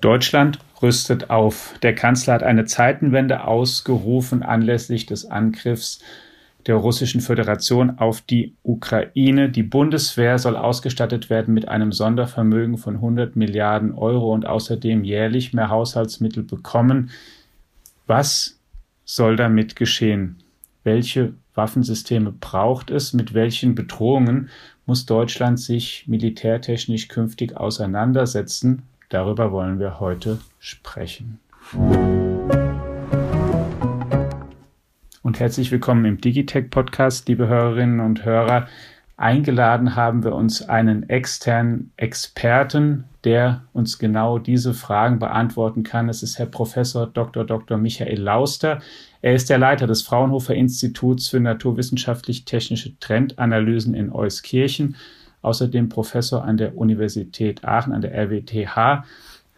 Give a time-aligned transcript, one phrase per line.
[0.00, 1.74] Deutschland rüstet auf.
[1.82, 6.00] Der Kanzler hat eine Zeitenwende ausgerufen anlässlich des Angriffs
[6.66, 9.48] der Russischen Föderation auf die Ukraine.
[9.48, 15.52] Die Bundeswehr soll ausgestattet werden mit einem Sondervermögen von 100 Milliarden Euro und außerdem jährlich
[15.52, 17.10] mehr Haushaltsmittel bekommen.
[18.06, 18.60] Was
[19.04, 20.38] soll damit geschehen?
[20.84, 23.12] Welche Waffensysteme braucht es?
[23.12, 24.50] Mit welchen Bedrohungen
[24.86, 28.82] muss Deutschland sich militärtechnisch künftig auseinandersetzen?
[29.08, 31.40] Darüber wollen wir heute sprechen.
[35.22, 38.68] Und herzlich willkommen im Digitech Podcast, liebe Hörerinnen und Hörer.
[39.18, 46.10] Eingeladen haben wir uns einen externen Experten, der uns genau diese Fragen beantworten kann.
[46.10, 47.44] Es ist Herr Professor Dr.
[47.44, 47.78] Dr.
[47.78, 48.80] Michael Lauster.
[49.22, 54.96] Er ist der Leiter des Fraunhofer Instituts für naturwissenschaftlich-technische Trendanalysen in Euskirchen
[55.46, 59.04] außerdem Professor an der Universität Aachen, an der RWTH,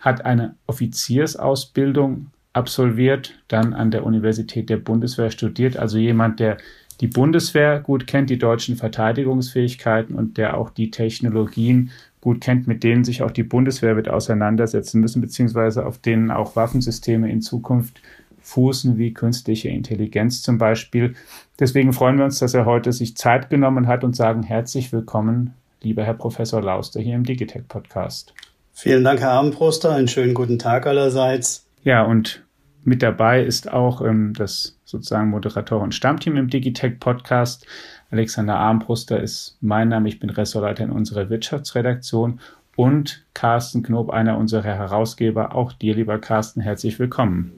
[0.00, 6.58] hat eine Offiziersausbildung absolviert, dann an der Universität der Bundeswehr studiert, also jemand, der
[7.00, 11.90] die Bundeswehr gut kennt, die deutschen Verteidigungsfähigkeiten und der auch die Technologien
[12.20, 16.56] gut kennt, mit denen sich auch die Bundeswehr wird auseinandersetzen müssen, beziehungsweise auf denen auch
[16.56, 18.00] Waffensysteme in Zukunft
[18.40, 21.14] fußen, wie künstliche Intelligenz zum Beispiel.
[21.60, 25.54] Deswegen freuen wir uns, dass er heute sich Zeit genommen hat und sagen herzlich willkommen
[25.82, 28.34] lieber Herr Professor Lauster hier im Digitech Podcast.
[28.72, 29.94] Vielen Dank, Herr Armbruster.
[29.94, 31.66] Einen schönen guten Tag allerseits.
[31.82, 32.44] Ja, und
[32.88, 37.66] mit dabei ist auch ähm, das sozusagen Moderatoren-Stammteam im Digitech Podcast.
[38.10, 40.08] Alexander Armbruster ist mein Name.
[40.08, 42.40] Ich bin Ressortleiter in unserer Wirtschaftsredaktion
[42.74, 45.54] und Carsten Knob, einer unserer Herausgeber.
[45.54, 47.52] Auch dir, lieber Carsten, herzlich willkommen.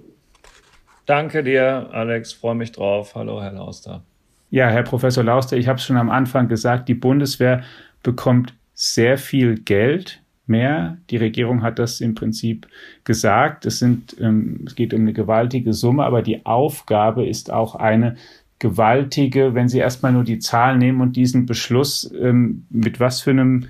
[1.07, 2.33] Danke dir, Alex.
[2.33, 3.15] Freue mich drauf.
[3.15, 4.03] Hallo, Herr Lauster.
[4.51, 7.63] Ja, Herr Professor Lauster, ich habe es schon am Anfang gesagt, die Bundeswehr
[8.03, 10.21] bekommt sehr viel Geld
[10.51, 10.99] mehr.
[11.09, 12.67] Die Regierung hat das im Prinzip
[13.05, 13.65] gesagt.
[13.65, 18.17] Es, sind, ähm, es geht um eine gewaltige Summe, aber die Aufgabe ist auch eine
[18.59, 23.31] gewaltige, wenn Sie erstmal nur die Zahlen nehmen und diesen Beschluss, ähm, mit was für
[23.31, 23.69] einem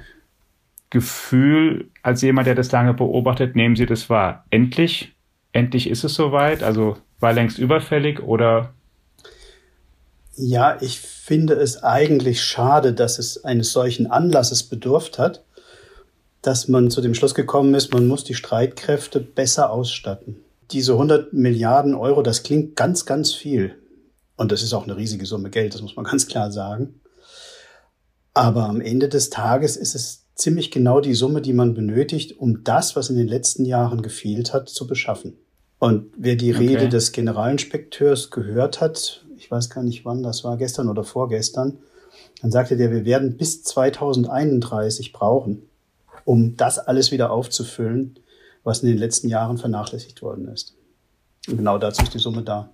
[0.91, 4.45] Gefühl, als jemand, der das lange beobachtet, nehmen Sie das wahr?
[4.51, 5.13] Endlich?
[5.53, 6.65] Endlich ist es soweit?
[6.65, 8.73] Also war längst überfällig oder
[10.43, 15.45] ja, ich finde es eigentlich schade, dass es eines solchen Anlasses bedurft hat,
[16.43, 20.37] dass man zu dem Schluss gekommen ist, man muss die Streitkräfte besser ausstatten.
[20.71, 23.75] Diese 100 Milliarden Euro, das klingt ganz, ganz viel.
[24.37, 27.01] Und das ist auch eine riesige Summe Geld, das muss man ganz klar sagen.
[28.33, 32.65] Aber am Ende des Tages ist es ziemlich genau die Summe, die man benötigt, um
[32.65, 35.37] das, was in den letzten Jahren gefehlt hat, zu beschaffen.
[35.79, 36.69] Und wer die okay.
[36.69, 41.79] Rede des Generalinspekteurs gehört hat, ich weiß gar nicht wann, das war gestern oder vorgestern,
[42.41, 45.70] dann sagte der, wir werden bis 2031 brauchen,
[46.25, 48.19] um das alles wieder aufzufüllen,
[48.65, 50.77] was in den letzten Jahren vernachlässigt worden ist.
[51.49, 52.71] Und genau dazu ist die Summe da.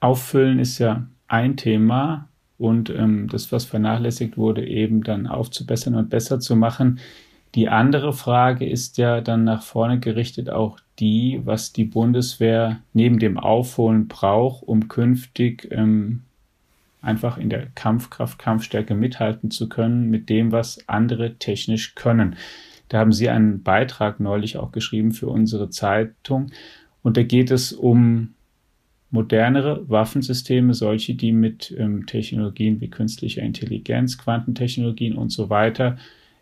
[0.00, 2.28] Auffüllen ist ja ein Thema
[2.58, 6.98] und ähm, das, was vernachlässigt wurde, eben dann aufzubessern und besser zu machen.
[7.54, 13.18] Die andere Frage ist ja dann nach vorne gerichtet auch die, was die Bundeswehr neben
[13.18, 16.22] dem Aufholen braucht, um künftig ähm,
[17.00, 22.36] einfach in der Kampfkraft, Kampfstärke mithalten zu können mit dem, was andere technisch können.
[22.88, 26.50] Da haben Sie einen Beitrag neulich auch geschrieben für unsere Zeitung.
[27.02, 28.34] Und da geht es um
[29.10, 35.96] modernere Waffensysteme, solche, die mit ähm, Technologien wie künstlicher Intelligenz, Quantentechnologien und so weiter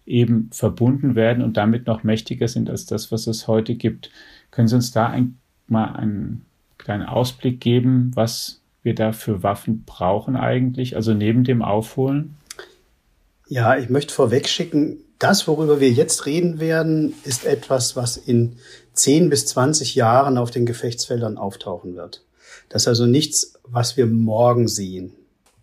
[0.04, 4.10] eben verbunden werden und damit noch mächtiger sind als das, was es heute gibt.
[4.50, 6.46] Können Sie uns da ein, mal einen
[6.78, 12.36] kleinen Ausblick geben, was wir da für Waffen brauchen eigentlich, also neben dem Aufholen?
[13.48, 18.56] Ja, ich möchte vorweg schicken, das, worüber wir jetzt reden werden, ist etwas, was in
[18.92, 22.24] 10 bis 20 Jahren auf den Gefechtsfeldern auftauchen wird.
[22.68, 25.12] Das ist also nichts, was wir morgen sehen.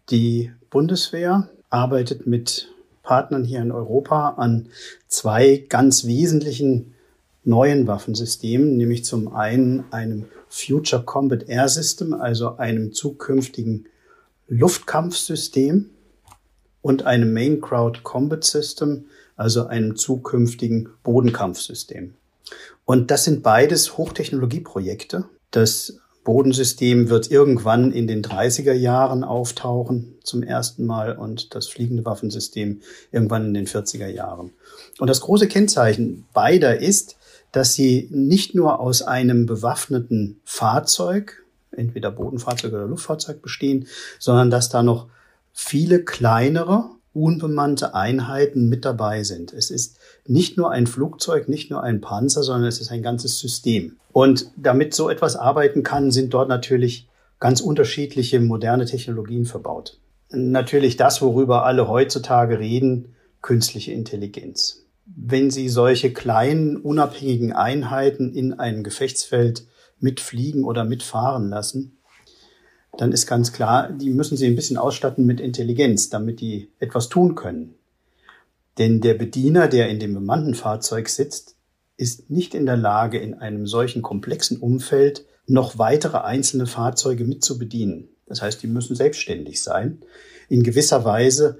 [0.09, 2.69] Die Bundeswehr arbeitet mit
[3.03, 4.69] Partnern hier in Europa an
[5.07, 6.93] zwei ganz wesentlichen
[7.43, 13.87] neuen Waffensystemen, nämlich zum einen einem Future Combat Air System, also einem zukünftigen
[14.47, 15.89] Luftkampfsystem
[16.81, 22.13] und einem Main Crowd Combat System, also einem zukünftigen Bodenkampfsystem.
[22.85, 25.25] Und das sind beides Hochtechnologieprojekte.
[25.51, 32.05] Das Bodensystem wird irgendwann in den 30er Jahren auftauchen zum ersten Mal und das fliegende
[32.05, 32.81] Waffensystem
[33.11, 34.51] irgendwann in den 40er Jahren.
[34.99, 37.17] Und das große Kennzeichen beider ist,
[37.51, 43.87] dass sie nicht nur aus einem bewaffneten Fahrzeug, entweder Bodenfahrzeug oder Luftfahrzeug bestehen,
[44.17, 45.07] sondern dass da noch
[45.51, 49.53] viele kleinere, unbemannte Einheiten mit dabei sind.
[49.53, 53.39] Es ist nicht nur ein Flugzeug, nicht nur ein Panzer, sondern es ist ein ganzes
[53.39, 53.97] System.
[54.11, 57.07] Und damit so etwas arbeiten kann, sind dort natürlich
[57.39, 59.99] ganz unterschiedliche moderne Technologien verbaut.
[60.29, 64.85] Natürlich das, worüber alle heutzutage reden, künstliche Intelligenz.
[65.05, 69.67] Wenn Sie solche kleinen, unabhängigen Einheiten in einem Gefechtsfeld
[69.99, 71.97] mitfliegen oder mitfahren lassen,
[72.97, 77.09] dann ist ganz klar, die müssen Sie ein bisschen ausstatten mit Intelligenz, damit die etwas
[77.09, 77.75] tun können.
[78.77, 81.55] Denn der Bediener, der in dem bemannten Fahrzeug sitzt,
[81.97, 87.43] ist nicht in der Lage, in einem solchen komplexen Umfeld noch weitere einzelne Fahrzeuge mit
[87.43, 88.09] zu bedienen.
[88.25, 89.99] Das heißt, die müssen selbstständig sein,
[90.49, 91.59] in gewisser Weise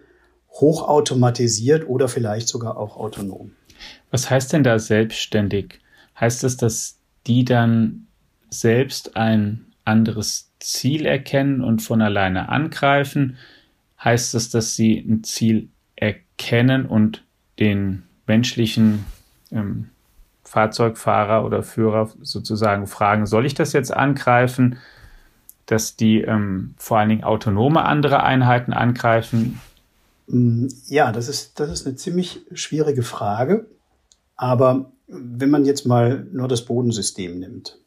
[0.50, 3.52] hochautomatisiert oder vielleicht sogar auch autonom.
[4.12, 5.80] Was heißt denn da selbstständig?
[6.20, 8.08] Heißt es, dass die dann
[8.50, 13.38] selbst ein anderes Ziel erkennen und von alleine angreifen?
[14.04, 17.24] Heißt es, dass sie ein Ziel erkennen und
[17.60, 19.06] den menschlichen
[19.52, 19.90] ähm,
[20.44, 24.78] Fahrzeugfahrer oder Führer sozusagen fragen, soll ich das jetzt angreifen?
[25.66, 29.62] Dass die ähm, vor allen Dingen autonome andere Einheiten angreifen?
[30.28, 33.66] Mm, ja, das ist, das ist eine ziemlich schwierige Frage.
[34.36, 37.78] Aber wenn man jetzt mal nur das Bodensystem nimmt,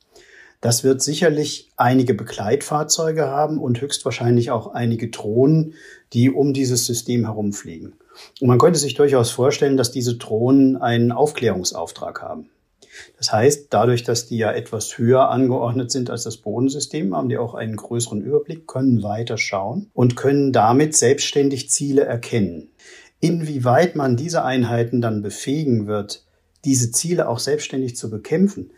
[0.61, 5.75] das wird sicherlich einige Begleitfahrzeuge haben und höchstwahrscheinlich auch einige Drohnen,
[6.13, 7.95] die um dieses System herumfliegen.
[8.41, 12.51] Und man könnte sich durchaus vorstellen, dass diese Drohnen einen Aufklärungsauftrag haben.
[13.19, 17.37] Das heißt, dadurch, dass die ja etwas höher angeordnet sind als das Bodensystem, haben die
[17.37, 22.71] auch einen größeren Überblick, können weiter schauen und können damit selbstständig Ziele erkennen.
[23.21, 26.25] Inwieweit man diese Einheiten dann befähigen wird,
[26.65, 28.71] diese Ziele auch selbstständig zu bekämpfen,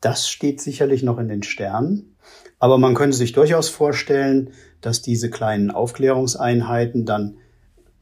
[0.00, 2.16] das steht sicherlich noch in den Sternen.
[2.58, 4.50] Aber man könnte sich durchaus vorstellen,
[4.80, 7.38] dass diese kleinen Aufklärungseinheiten dann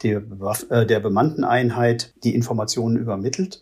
[0.02, 0.23] der,
[0.70, 3.61] äh, der bemannten Einheit die Informationen übermittelt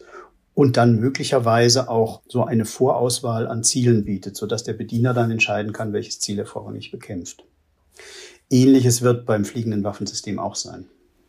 [0.55, 5.73] und dann möglicherweise auch so eine Vorauswahl an Zielen bietet, sodass der Bediener dann entscheiden
[5.73, 7.45] kann, welches Ziel er vorrangig bekämpft.
[8.51, 10.87] Ähnliches wird beim fliegenden Waffensystem auch sein.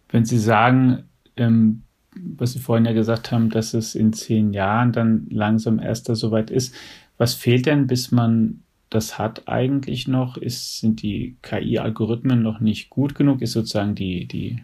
[0.09, 1.83] Wenn Sie sagen, ähm,
[2.15, 6.15] was Sie vorhin ja gesagt haben, dass es in zehn Jahren dann langsam erst da
[6.15, 6.73] soweit ist,
[7.17, 10.37] was fehlt denn, bis man das hat eigentlich noch?
[10.37, 13.41] Ist, sind die KI-Algorithmen noch nicht gut genug?
[13.41, 14.59] Ist sozusagen die, die,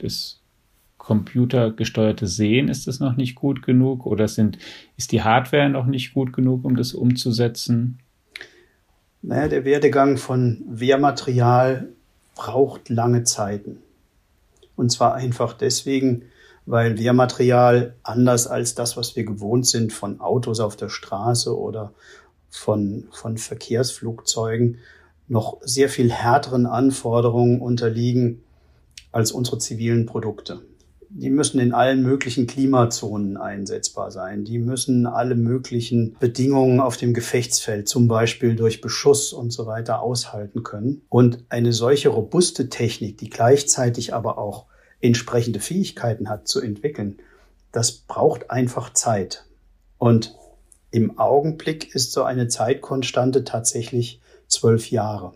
[0.00, 0.40] das
[0.98, 4.06] computergesteuerte Sehen, ist das noch nicht gut genug?
[4.06, 4.58] Oder sind,
[4.96, 7.98] ist die Hardware noch nicht gut genug, um das umzusetzen?
[9.22, 11.88] Naja, der Werdegang von Wehrmaterial
[12.34, 13.78] braucht lange Zeiten.
[14.74, 16.22] Und zwar einfach deswegen,
[16.66, 21.92] weil Wehrmaterial anders als das, was wir gewohnt sind von Autos auf der Straße oder
[22.50, 24.78] von, von Verkehrsflugzeugen,
[25.28, 28.42] noch sehr viel härteren Anforderungen unterliegen
[29.12, 30.60] als unsere zivilen Produkte.
[31.08, 34.44] Die müssen in allen möglichen Klimazonen einsetzbar sein.
[34.44, 40.02] Die müssen alle möglichen Bedingungen auf dem Gefechtsfeld, zum Beispiel durch Beschuss und so weiter,
[40.02, 41.02] aushalten können.
[41.08, 44.66] Und eine solche robuste Technik, die gleichzeitig aber auch
[45.00, 47.18] entsprechende Fähigkeiten hat zu entwickeln,
[47.72, 49.44] das braucht einfach Zeit.
[49.98, 50.34] Und
[50.90, 55.34] im Augenblick ist so eine Zeitkonstante tatsächlich zwölf Jahre.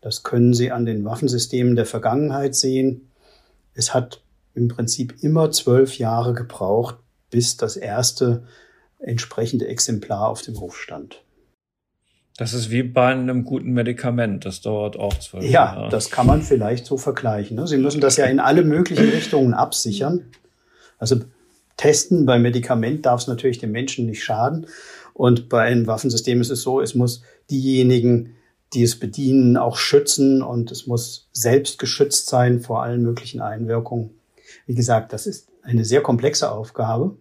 [0.00, 3.10] Das können Sie an den Waffensystemen der Vergangenheit sehen.
[3.74, 4.22] Es hat
[4.54, 6.96] im Prinzip immer zwölf Jahre gebraucht,
[7.30, 8.44] bis das erste
[8.98, 11.21] entsprechende Exemplar auf dem Hof stand.
[12.36, 14.44] Das ist wie bei einem guten Medikament.
[14.44, 15.82] Das dauert auch zwölf ja, Jahre.
[15.84, 17.56] Ja, das kann man vielleicht so vergleichen.
[17.56, 17.66] Ne?
[17.66, 20.24] Sie müssen das ja in alle möglichen Richtungen absichern.
[20.98, 21.20] Also
[21.76, 24.66] testen bei Medikament darf es natürlich dem Menschen nicht schaden.
[25.14, 28.36] Und bei einem Waffensystem ist es so, es muss diejenigen,
[28.72, 34.10] die es bedienen, auch schützen und es muss selbst geschützt sein vor allen möglichen Einwirkungen.
[34.66, 37.16] Wie gesagt, das ist eine sehr komplexe Aufgabe.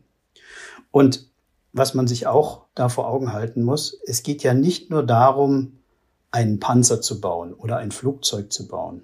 [0.92, 1.31] Und
[1.74, 5.80] was man sich auch da vor Augen halten muss, es geht ja nicht nur darum,
[6.32, 9.04] einen Panzer zu bauen oder ein Flugzeug zu bauen.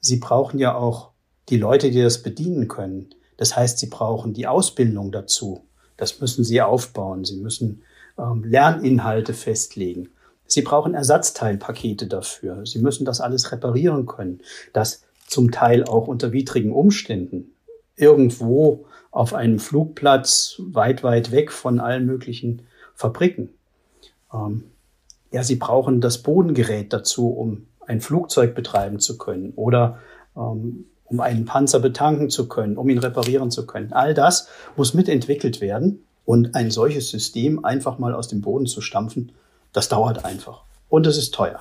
[0.00, 1.10] Sie brauchen ja auch
[1.48, 3.10] die Leute, die das bedienen können.
[3.36, 5.64] Das heißt, sie brauchen die Ausbildung dazu.
[5.96, 7.24] Das müssen sie aufbauen.
[7.24, 7.82] Sie müssen
[8.18, 10.10] ähm, Lerninhalte festlegen.
[10.46, 12.64] Sie brauchen Ersatzteilpakete dafür.
[12.66, 14.40] Sie müssen das alles reparieren können.
[14.72, 17.52] Das zum Teil auch unter widrigen Umständen.
[17.96, 22.62] Irgendwo auf einem Flugplatz weit, weit weg von allen möglichen
[22.94, 23.50] Fabriken.
[24.32, 24.64] Ähm,
[25.32, 29.98] ja, sie brauchen das Bodengerät dazu, um ein Flugzeug betreiben zu können oder
[30.36, 33.92] ähm, um einen Panzer betanken zu können, um ihn reparieren zu können.
[33.92, 38.80] All das muss mitentwickelt werden und ein solches System einfach mal aus dem Boden zu
[38.80, 39.32] stampfen,
[39.72, 41.60] das dauert einfach und es ist teuer.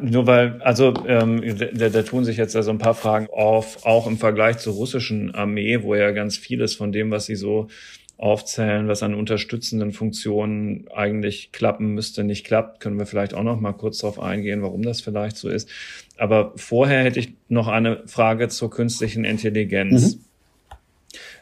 [0.00, 1.42] Nur weil, also ähm,
[1.74, 4.74] da, da tun sich jetzt ja so ein paar Fragen auf, auch im Vergleich zur
[4.74, 7.68] russischen Armee, wo ja ganz vieles von dem, was sie so
[8.16, 13.60] aufzählen, was an unterstützenden Funktionen eigentlich klappen müsste, nicht klappt, können wir vielleicht auch noch
[13.60, 15.68] mal kurz darauf eingehen, warum das vielleicht so ist.
[16.16, 20.14] Aber vorher hätte ich noch eine Frage zur künstlichen Intelligenz.
[20.14, 20.24] Mhm.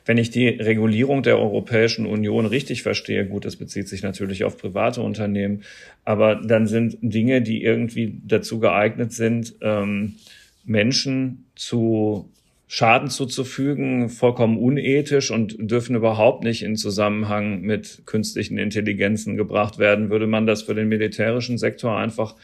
[0.04, 4.56] Wenn ich die Regulierung der Europäischen Union richtig verstehe, gut, das bezieht sich natürlich auf
[4.56, 5.62] private Unternehmen,
[6.04, 10.16] aber dann sind Dinge, die irgendwie dazu geeignet sind, ähm,
[10.64, 12.28] Menschen zu
[12.74, 20.08] Schaden zuzufügen, vollkommen unethisch und dürfen überhaupt nicht in Zusammenhang mit künstlichen Intelligenzen gebracht werden.
[20.08, 22.34] Würde man das für den militärischen Sektor einfach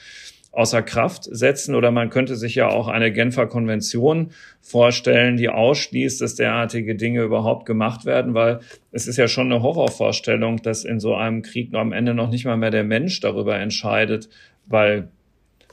[0.58, 6.20] außer Kraft setzen oder man könnte sich ja auch eine Genfer Konvention vorstellen, die ausschließt,
[6.20, 8.58] dass derartige Dinge überhaupt gemacht werden, weil
[8.90, 12.44] es ist ja schon eine Horrorvorstellung, dass in so einem Krieg am Ende noch nicht
[12.44, 14.28] mal mehr der Mensch darüber entscheidet,
[14.66, 15.10] weil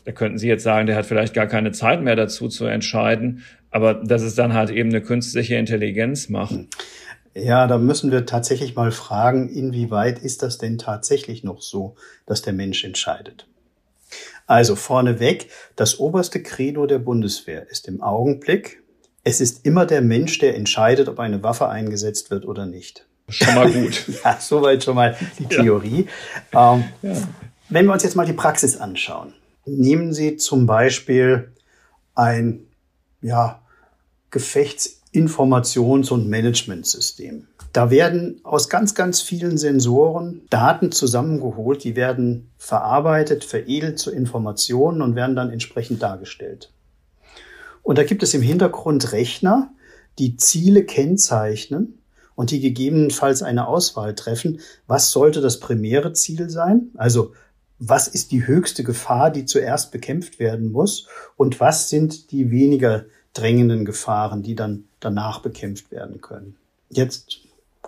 [0.04, 3.42] da könnten Sie jetzt sagen, der hat vielleicht gar keine Zeit mehr dazu zu entscheiden,
[3.72, 6.60] aber dass es dann halt eben eine künstliche Intelligenz macht.
[7.34, 11.96] Ja, da müssen wir tatsächlich mal fragen, inwieweit ist das denn tatsächlich noch so,
[12.28, 13.48] dass der Mensch entscheidet?
[14.48, 18.84] Also vorneweg, das oberste Credo der Bundeswehr ist im Augenblick,
[19.24, 23.08] es ist immer der Mensch, der entscheidet, ob eine Waffe eingesetzt wird oder nicht.
[23.28, 24.06] Schon mal gut.
[24.24, 26.08] ja, soweit schon mal die Theorie.
[26.54, 26.76] Ja.
[26.76, 27.16] Ähm, ja.
[27.70, 29.34] Wenn wir uns jetzt mal die Praxis anschauen.
[29.66, 31.52] Nehmen Sie zum Beispiel
[32.14, 32.68] ein
[33.26, 33.64] ja,
[35.16, 37.48] Gefechtsinformations- und Managementsystem.
[37.74, 45.02] Da werden aus ganz, ganz vielen Sensoren Daten zusammengeholt, die werden verarbeitet, veredelt zu Informationen
[45.02, 46.72] und werden dann entsprechend dargestellt.
[47.84, 49.72] Und da gibt es im Hintergrund Rechner,
[50.18, 52.00] die Ziele kennzeichnen
[52.36, 54.60] und die gegebenenfalls eine Auswahl treffen.
[54.88, 56.90] Was sollte das primäre Ziel sein?
[56.96, 57.34] Also
[57.78, 61.08] was ist die höchste Gefahr, die zuerst bekämpft werden muss?
[61.36, 66.56] Und was sind die weniger drängenden Gefahren, die dann danach bekämpft werden können?
[66.90, 67.40] Jetzt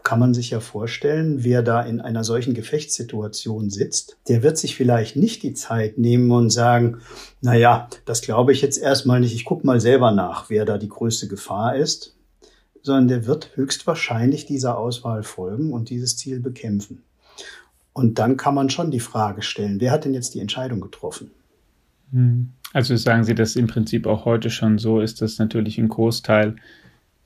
[0.04, 4.76] kann man sich ja vorstellen, wer da in einer solchen Gefechtssituation sitzt, der wird sich
[4.76, 7.00] vielleicht nicht die Zeit nehmen und sagen,
[7.42, 10.78] na ja, das glaube ich jetzt erstmal nicht, ich gucke mal selber nach, wer da
[10.78, 12.16] die größte Gefahr ist,
[12.82, 17.04] sondern der wird höchstwahrscheinlich dieser Auswahl folgen und dieses Ziel bekämpfen.
[17.92, 21.32] Und dann kann man schon die Frage stellen, wer hat denn jetzt die Entscheidung getroffen?
[22.12, 22.54] Hm.
[22.74, 26.56] Also sagen Sie, dass im Prinzip auch heute schon so ist, dass natürlich ein Großteil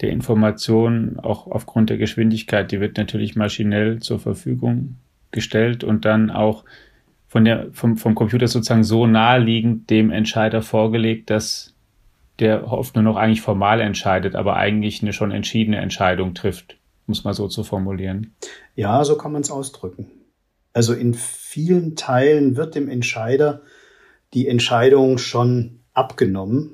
[0.02, 4.98] der Information, auch aufgrund der Geschwindigkeit, die wird natürlich maschinell zur Verfügung
[5.32, 6.66] gestellt und dann auch
[7.28, 11.74] von der, vom, vom Computer sozusagen so naheliegend dem Entscheider vorgelegt, dass
[12.40, 17.24] der oft nur noch eigentlich formal entscheidet, aber eigentlich eine schon entschiedene Entscheidung trifft, muss
[17.24, 18.34] man so zu formulieren.
[18.76, 20.08] Ja, so kann man es ausdrücken.
[20.74, 23.62] Also in vielen Teilen wird dem Entscheider
[24.34, 26.72] die Entscheidung schon abgenommen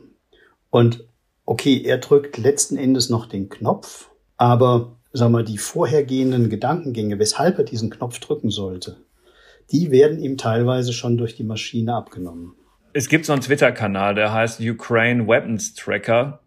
[0.69, 1.06] und
[1.47, 7.57] okay, er drückt letzten Endes noch den Knopf, aber sag mal, die vorhergehenden Gedankengänge, weshalb
[7.57, 8.97] er diesen Knopf drücken sollte,
[9.71, 12.53] die werden ihm teilweise schon durch die Maschine abgenommen.
[12.93, 16.41] Es gibt so einen Twitter-Kanal, der heißt Ukraine Weapons Tracker,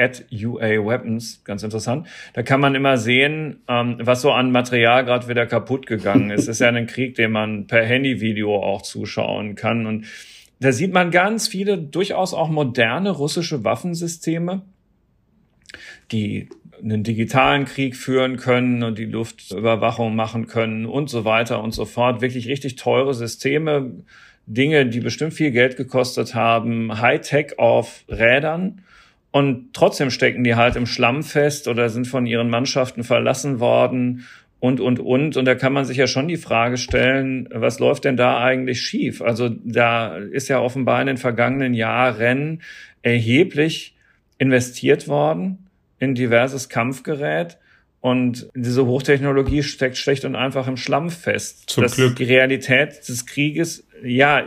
[0.00, 2.08] at UA Weapons, ganz interessant.
[2.32, 6.42] Da kann man immer sehen, ähm, was so an Material gerade wieder kaputt gegangen ist.
[6.42, 9.84] Es ist ja ein Krieg, den man per Handyvideo auch zuschauen kann.
[9.84, 10.06] Und
[10.60, 14.62] da sieht man ganz viele durchaus auch moderne russische Waffensysteme,
[16.12, 16.48] die
[16.82, 21.84] einen digitalen Krieg führen können und die Luftüberwachung machen können und so weiter und so
[21.84, 22.20] fort.
[22.20, 23.90] Wirklich richtig teure Systeme,
[24.46, 28.82] Dinge, die bestimmt viel Geld gekostet haben, Hightech auf Rädern.
[29.32, 34.26] Und trotzdem stecken die halt im Schlamm fest oder sind von ihren Mannschaften verlassen worden
[34.60, 35.36] und, und, und.
[35.36, 38.82] Und da kann man sich ja schon die Frage stellen, was läuft denn da eigentlich
[38.82, 39.22] schief?
[39.22, 42.62] Also da ist ja offenbar in den vergangenen Jahren
[43.02, 43.96] erheblich
[44.38, 45.66] investiert worden
[45.98, 47.58] in diverses Kampfgerät.
[48.02, 51.64] Und diese Hochtechnologie steckt schlecht und einfach im Schlamm fest.
[51.68, 52.16] Zum dass Glück.
[52.16, 54.42] Die Realität des Krieges ja,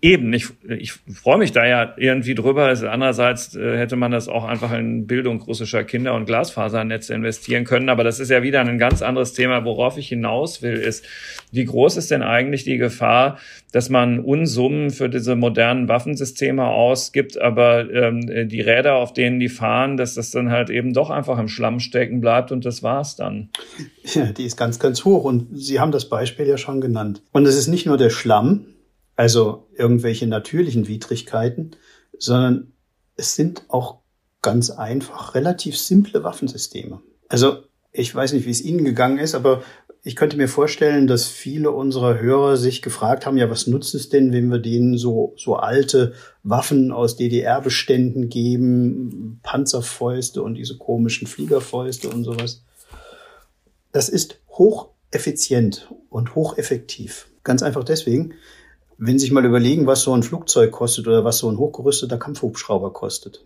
[0.00, 0.32] eben.
[0.32, 2.74] Ich, ich freue mich da ja irgendwie drüber.
[2.90, 7.88] Andererseits äh, hätte man das auch einfach in Bildung russischer Kinder und Glasfasernetze investieren können.
[7.88, 9.64] Aber das ist ja wieder ein ganz anderes Thema.
[9.64, 11.04] Worauf ich hinaus will, ist,
[11.52, 13.38] wie groß ist denn eigentlich die Gefahr,
[13.72, 19.48] dass man Unsummen für diese modernen Waffensysteme ausgibt, aber ähm, die Räder, auf denen die
[19.48, 23.16] fahren, dass das dann halt eben doch einfach im Schlamm stecken bleibt und das war's
[23.16, 23.48] dann.
[24.04, 25.24] Ja, die ist ganz, ganz hoch.
[25.24, 27.22] Und Sie haben das Beispiel ja schon genannt.
[27.32, 28.66] Und es ist nicht nur der Schlamm,
[29.16, 31.72] also irgendwelche natürlichen Widrigkeiten,
[32.18, 32.72] sondern
[33.16, 33.98] es sind auch
[34.42, 37.00] ganz einfach relativ simple Waffensysteme.
[37.28, 39.62] Also ich weiß nicht, wie es Ihnen gegangen ist, aber
[40.06, 44.10] Ich könnte mir vorstellen, dass viele unserer Hörer sich gefragt haben, ja, was nutzt es
[44.10, 51.26] denn, wenn wir denen so, so alte Waffen aus DDR-Beständen geben, Panzerfäuste und diese komischen
[51.26, 52.64] Fliegerfäuste und sowas.
[53.92, 57.28] Das ist hocheffizient und hocheffektiv.
[57.42, 58.34] Ganz einfach deswegen,
[58.98, 62.18] wenn Sie sich mal überlegen, was so ein Flugzeug kostet oder was so ein hochgerüsteter
[62.18, 63.44] Kampfhubschrauber kostet.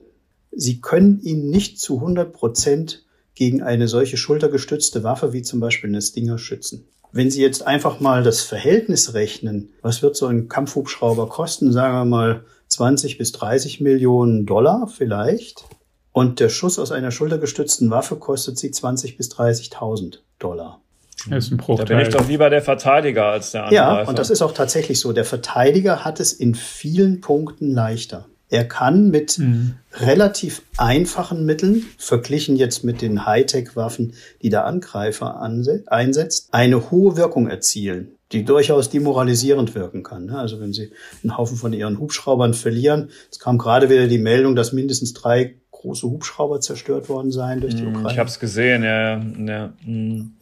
[0.51, 5.91] Sie können ihn nicht zu 100 Prozent gegen eine solche schultergestützte Waffe wie zum Beispiel
[5.91, 6.89] eine Stinger schützen.
[7.13, 11.95] Wenn Sie jetzt einfach mal das Verhältnis rechnen, was wird so ein Kampfhubschrauber kosten, sagen
[11.95, 15.65] wir mal 20 bis 30 Millionen Dollar vielleicht,
[16.13, 20.83] und der Schuss aus einer schultergestützten Waffe kostet Sie 20 bis 30.000 Dollar.
[21.29, 21.87] Das ist ein Bruchteil.
[21.87, 24.03] Da bin ich doch lieber der Verteidiger als der Angreifer.
[24.03, 25.13] Ja, und das ist auch tatsächlich so.
[25.13, 28.27] Der Verteidiger hat es in vielen Punkten leichter.
[28.51, 29.75] Er kann mit mhm.
[29.93, 37.49] relativ einfachen Mitteln, verglichen jetzt mit den Hightech-Waffen, die der Angreifer einsetzt, eine hohe Wirkung
[37.49, 40.27] erzielen, die durchaus demoralisierend wirken kann.
[40.27, 40.39] Ne?
[40.39, 44.57] Also wenn Sie einen Haufen von Ihren Hubschraubern verlieren, es kam gerade wieder die Meldung,
[44.57, 48.13] dass mindestens drei große Hubschrauber zerstört worden seien durch die mhm, Ukraine.
[48.13, 49.19] Ich habe es gesehen, ja.
[49.19, 49.73] ja.
[49.85, 50.33] Mhm.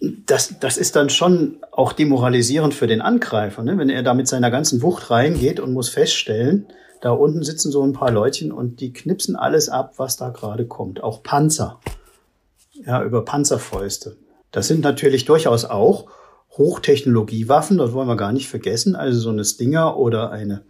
[0.00, 3.76] Das, das ist dann schon auch demoralisierend für den Angreifer, ne?
[3.76, 6.66] wenn er da mit seiner ganzen Wucht reingeht und muss feststellen,
[7.00, 10.66] da unten sitzen so ein paar Leutchen und die knipsen alles ab, was da gerade
[10.66, 11.02] kommt.
[11.02, 11.80] Auch Panzer.
[12.86, 14.16] Ja, über Panzerfäuste.
[14.52, 16.06] Das sind natürlich durchaus auch
[16.56, 18.96] Hochtechnologiewaffen, das wollen wir gar nicht vergessen.
[18.96, 20.64] Also so eine Stinger oder eine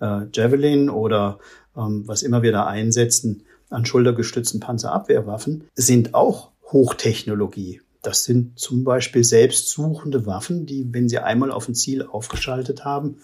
[0.00, 1.38] äh, Javelin oder
[1.76, 7.80] ähm, was immer wir da einsetzen an schultergestützten Panzerabwehrwaffen, sind auch Hochtechnologie.
[8.06, 13.16] Das sind zum Beispiel selbstsuchende Waffen, die, wenn sie einmal auf ein Ziel aufgeschaltet haben,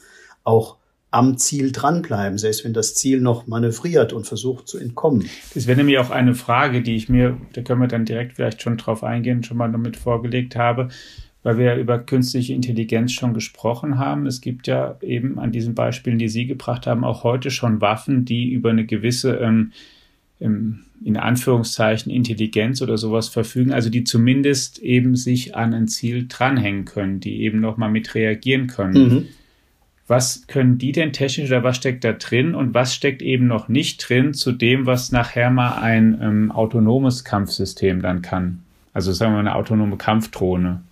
[0.43, 0.79] auch
[1.13, 5.29] am Ziel dranbleiben, selbst wenn das Ziel noch manövriert und versucht zu entkommen.
[5.55, 8.61] Das wäre nämlich auch eine Frage, die ich mir, da können wir dann direkt vielleicht
[8.61, 10.89] schon drauf eingehen, schon mal damit vorgelegt habe,
[11.45, 14.27] weil wir ja über künstliche Intelligenz schon gesprochen haben.
[14.27, 18.25] Es gibt ja eben an diesen Beispielen, die Sie gebracht haben, auch heute schon Waffen,
[18.25, 19.71] die über eine gewisse, ähm,
[20.43, 26.27] ähm, in Anführungszeichen, Intelligenz oder sowas verfügen, also die zumindest eben sich an ein Ziel
[26.29, 28.95] dranhängen können, die eben nochmal mit reagieren können.
[28.95, 29.29] Mhm
[30.13, 33.69] was können die denn technisch oder was steckt da drin und was steckt eben noch
[33.69, 38.63] nicht drin zu dem, was nachher mal ein ähm, autonomes Kampfsystem dann kann?
[38.93, 40.83] Also sagen wir mal eine autonome Kampfdrohne.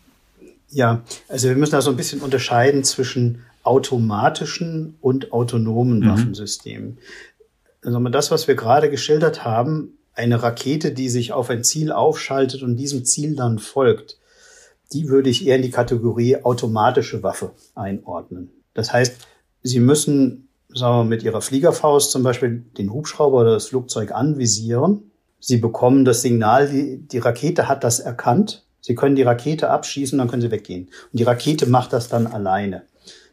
[0.70, 6.08] Ja, also wir müssen da so ein bisschen unterscheiden zwischen automatischen und autonomen mhm.
[6.08, 6.96] Waffensystemen.
[7.82, 12.62] Also das, was wir gerade geschildert haben, eine Rakete, die sich auf ein Ziel aufschaltet
[12.62, 14.18] und diesem Ziel dann folgt,
[14.92, 18.50] die würde ich eher in die Kategorie automatische Waffe einordnen.
[18.74, 19.16] Das heißt,
[19.62, 25.10] Sie müssen sagen wir, mit Ihrer Fliegerfaust zum Beispiel den Hubschrauber oder das Flugzeug anvisieren.
[25.38, 28.64] Sie bekommen das Signal, die, die Rakete hat das erkannt.
[28.80, 30.86] Sie können die Rakete abschießen, dann können Sie weggehen.
[31.12, 32.82] Und die Rakete macht das dann alleine.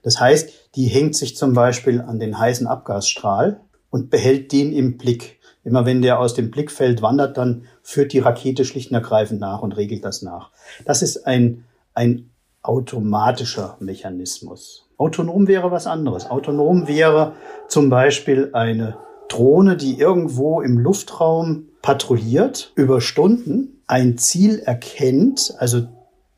[0.04, 4.98] Das heißt, die hängt sich zum Beispiel an den heißen Abgasstrahl und behält den im
[4.98, 5.40] Blick.
[5.64, 9.62] Immer wenn der aus dem Blickfeld wandert, dann führt die Rakete schlicht und ergreifend nach
[9.62, 10.52] und regelt das nach.
[10.86, 12.30] Das ist ein, ein
[12.62, 14.86] automatischer Mechanismus.
[14.98, 16.30] Autonom wäre was anderes.
[16.30, 17.34] Autonom wäre
[17.68, 18.98] zum Beispiel eine
[19.28, 25.88] Drohne, die irgendwo im Luftraum patrouilliert, über Stunden ein Ziel erkennt, also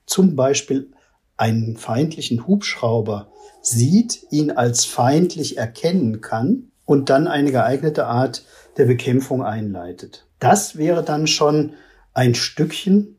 [0.05, 0.91] zum Beispiel
[1.37, 3.31] einen feindlichen Hubschrauber
[3.61, 8.43] sieht, ihn als feindlich erkennen kann und dann eine geeignete Art
[8.77, 10.25] der Bekämpfung einleitet.
[10.39, 11.73] Das wäre dann schon
[12.15, 13.15] ein Stückchen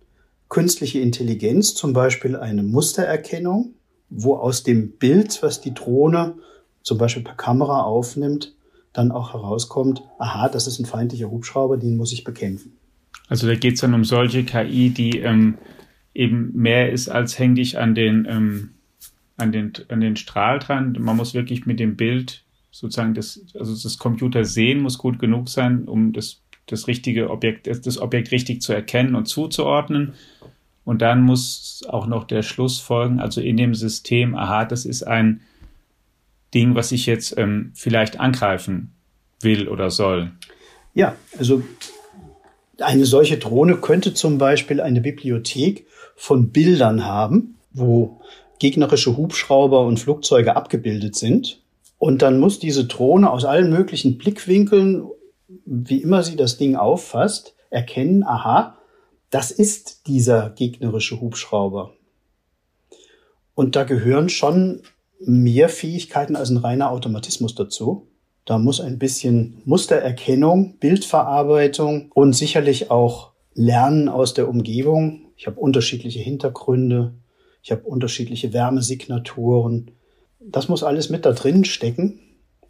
[0.49, 3.75] künstliche Intelligenz, zum Beispiel eine Mustererkennung,
[4.09, 6.35] wo aus dem Bild, was die Drohne
[6.83, 8.57] zum Beispiel per Kamera aufnimmt,
[8.93, 12.77] dann auch herauskommt, aha, das ist ein feindlicher Hubschrauber, den muss ich bekämpfen.
[13.29, 15.59] Also da geht es dann um solche KI, die ähm,
[16.13, 18.71] eben mehr ist als häng dich an den, ähm,
[19.37, 20.97] an, den, an den Strahl dran.
[20.99, 25.49] Man muss wirklich mit dem Bild sozusagen das, also das Computer sehen muss gut genug
[25.49, 30.15] sein, um das, das richtige Objekt, das Objekt richtig zu erkennen und zuzuordnen.
[30.85, 35.03] Und dann muss auch noch der Schluss folgen, also in dem System, aha, das ist
[35.03, 35.41] ein
[36.55, 38.93] Ding, was ich jetzt ähm, vielleicht angreifen
[39.41, 40.33] will oder soll.
[40.95, 41.63] Ja, also
[42.81, 48.21] eine solche Drohne könnte zum Beispiel eine Bibliothek von Bildern haben, wo
[48.59, 51.61] gegnerische Hubschrauber und Flugzeuge abgebildet sind.
[52.01, 55.07] Und dann muss diese Drohne aus allen möglichen Blickwinkeln,
[55.67, 58.79] wie immer sie das Ding auffasst, erkennen, aha,
[59.29, 61.93] das ist dieser gegnerische Hubschrauber.
[63.55, 64.81] Und da gehören schon
[65.21, 68.09] mehr Fähigkeiten als ein reiner Automatismus dazu.
[68.47, 75.27] Da muss ein bisschen Mustererkennung, Bildverarbeitung und sicherlich auch Lernen aus der Umgebung.
[75.37, 77.13] Ich habe unterschiedliche Hintergründe.
[77.63, 79.91] ich habe unterschiedliche Wärmesignaturen.
[80.41, 82.19] Das muss alles mit da drin stecken.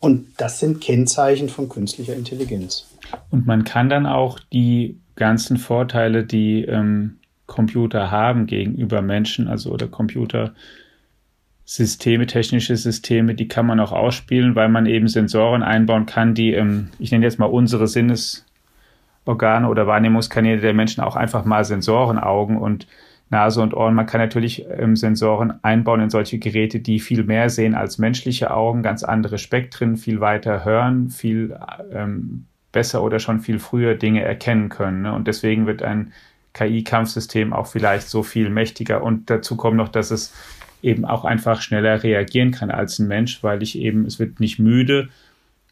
[0.01, 2.87] Und das sind Kennzeichen von künstlicher Intelligenz.
[3.31, 9.71] Und man kann dann auch die ganzen Vorteile, die ähm, Computer haben gegenüber Menschen, also
[9.71, 16.35] oder Computersysteme, technische Systeme, die kann man auch ausspielen, weil man eben Sensoren einbauen kann,
[16.35, 21.65] die, ähm, ich nenne jetzt mal unsere Sinnesorgane oder Wahrnehmungskanäle der Menschen auch einfach mal
[21.65, 22.87] Sensorenaugen und
[23.31, 23.95] Nase und Ohren.
[23.95, 28.51] Man kann natürlich ähm, Sensoren einbauen in solche Geräte, die viel mehr sehen als menschliche
[28.53, 31.57] Augen, ganz andere Spektren, viel weiter hören, viel
[31.93, 35.03] ähm, besser oder schon viel früher Dinge erkennen können.
[35.03, 35.13] Ne?
[35.13, 36.13] Und deswegen wird ein
[36.55, 39.03] KI-Kampfsystem auch vielleicht so viel mächtiger.
[39.03, 40.35] Und dazu kommt noch, dass es
[40.83, 44.59] eben auch einfach schneller reagieren kann als ein Mensch, weil ich eben, es wird nicht
[44.59, 45.09] müde,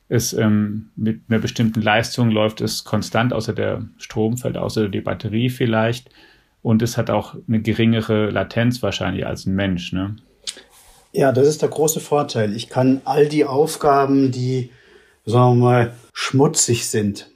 [0.08, 5.00] es ähm, mit einer bestimmten Leistung läuft es konstant, außer der Strom fällt, außer die
[5.00, 6.10] Batterie vielleicht
[6.62, 9.92] und es hat auch eine geringere Latenz wahrscheinlich als ein Mensch.
[9.92, 10.16] Ne?
[11.12, 12.54] Ja, das ist der große Vorteil.
[12.54, 14.70] Ich kann all die Aufgaben, die,
[15.24, 17.30] sagen wir mal, schmutzig sind,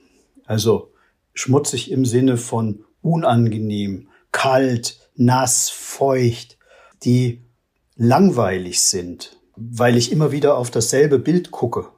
[0.45, 0.93] also
[1.35, 6.59] schmutzig im Sinne von unangenehm, kalt, nass, feucht,
[7.05, 7.43] die
[7.97, 11.89] langweilig sind, weil ich immer wieder auf dasselbe Bild gucke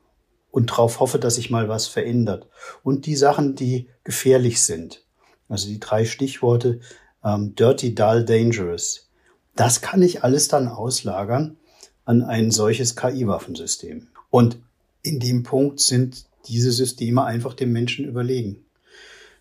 [0.51, 2.49] und darauf hoffe, dass sich mal was verändert.
[2.83, 5.05] Und die Sachen, die gefährlich sind.
[5.49, 6.81] Also die drei Stichworte,
[7.25, 9.09] ähm, Dirty, Dull, Dangerous.
[9.57, 11.57] Das kann ich alles dann auslagern
[12.05, 14.09] an ein solches KI-Waffensystem.
[14.31, 14.59] Und
[15.03, 18.65] in dem Punkt sind diese Systeme einfach dem Menschen überlegen.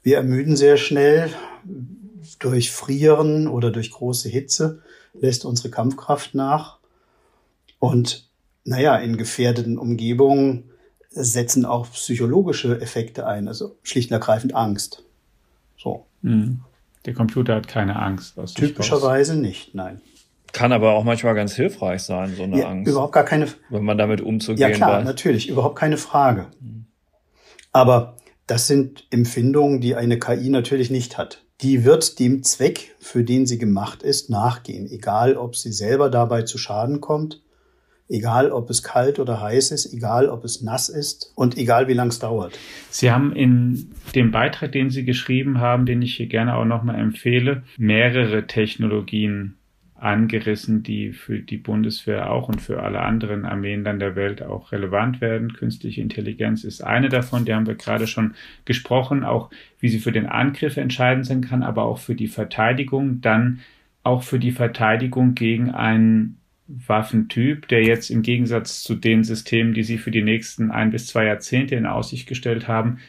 [0.02, 1.30] Wir ermüden sehr schnell
[2.40, 4.82] durch Frieren oder durch große Hitze,
[5.14, 6.80] lässt unsere Kampfkraft nach.
[7.80, 8.28] Und
[8.64, 10.70] naja, in gefährdeten Umgebungen
[11.10, 15.04] setzen auch psychologische Effekte ein, also schlicht und ergreifend Angst.
[15.78, 16.06] So.
[16.22, 16.62] Mhm.
[17.06, 18.38] Der Computer hat keine Angst.
[18.38, 20.02] Aus Typischerweise nicht, nein.
[20.54, 22.90] Kann aber auch manchmal ganz hilfreich sein, so eine ja, Angst.
[22.90, 23.48] Überhaupt gar keine.
[23.70, 25.06] Wenn man damit umzugehen Ja klar, weiß.
[25.06, 26.48] natürlich, überhaupt keine Frage.
[27.72, 31.44] Aber das sind Empfindungen, die eine KI natürlich nicht hat.
[31.62, 36.44] Die wird dem Zweck, für den sie gemacht ist, nachgehen, egal ob sie selber dabei
[36.44, 37.42] zu Schaden kommt
[38.10, 41.94] egal ob es kalt oder heiß ist, egal ob es nass ist und egal wie
[41.94, 42.58] lang es dauert.
[42.90, 47.00] Sie haben in dem Beitrag, den Sie geschrieben haben, den ich hier gerne auch nochmal
[47.00, 49.56] empfehle, mehrere Technologien
[50.04, 54.74] angerissen, die für die Bundeswehr auch und für alle anderen Armeen dann der Welt auch
[54.74, 55.54] relevant werden.
[55.54, 58.34] Künstliche Intelligenz ist eine davon, die haben wir gerade schon
[58.66, 63.22] gesprochen, auch wie sie für den Angriff entscheidend sein kann, aber auch für die Verteidigung,
[63.22, 63.62] dann
[64.04, 69.84] auch für die Verteidigung gegen einen Waffentyp, der jetzt im Gegensatz zu den Systemen, die
[69.84, 73.00] sie für die nächsten ein bis zwei Jahrzehnte in Aussicht gestellt haben,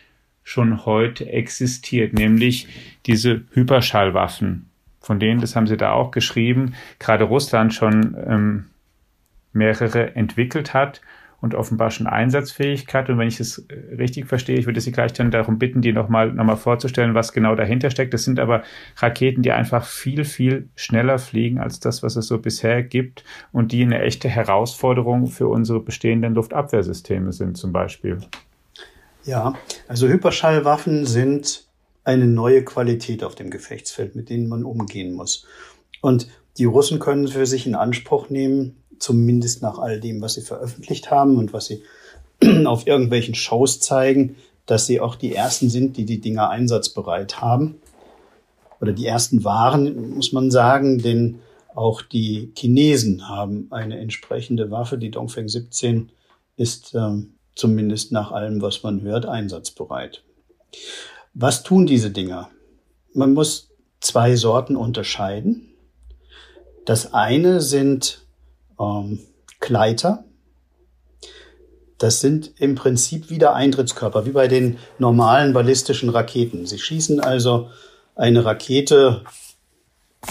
[0.42, 2.68] schon heute existiert, nämlich
[3.06, 4.66] diese Hyperschallwaffen,
[5.00, 8.64] von denen, das haben sie da auch geschrieben, gerade Russland schon ähm,
[9.52, 11.00] mehrere entwickelt hat
[11.44, 13.11] und offenbar schon Einsatzfähigkeit.
[13.11, 15.92] Und wenn ich es äh, richtig verstehe, ich würde Sie gleich dann darum bitten, die
[15.92, 18.14] nochmal noch mal vorzustellen, was genau dahinter steckt.
[18.14, 18.62] Das sind aber
[18.96, 23.72] Raketen, die einfach viel, viel schneller fliegen als das, was es so bisher gibt und
[23.72, 28.20] die eine echte Herausforderung für unsere bestehenden Luftabwehrsysteme sind zum Beispiel.
[29.26, 29.52] Ja,
[29.87, 31.66] also Hyperschallwaffen sind
[32.04, 35.46] eine neue Qualität auf dem Gefechtsfeld, mit denen man umgehen muss.
[36.00, 36.26] Und
[36.58, 41.10] die Russen können für sich in Anspruch nehmen, zumindest nach all dem, was sie veröffentlicht
[41.10, 41.82] haben und was sie
[42.66, 44.36] auf irgendwelchen Shows zeigen,
[44.66, 47.76] dass sie auch die ersten sind, die die Dinger einsatzbereit haben.
[48.80, 51.40] Oder die ersten waren, muss man sagen, denn
[51.74, 54.96] auch die Chinesen haben eine entsprechende Waffe.
[54.96, 56.10] Die Dongfeng 17
[56.56, 60.22] ist äh, zumindest nach allem, was man hört, einsatzbereit.
[61.34, 62.50] Was tun diese Dinger?
[63.12, 65.73] Man muss zwei Sorten unterscheiden.
[66.84, 68.24] Das eine sind
[68.78, 69.20] ähm,
[69.60, 70.24] Gleiter.
[71.98, 76.66] Das sind im Prinzip wieder Eintrittskörper, wie bei den normalen ballistischen Raketen.
[76.66, 77.70] Sie schießen also
[78.14, 79.22] eine Rakete,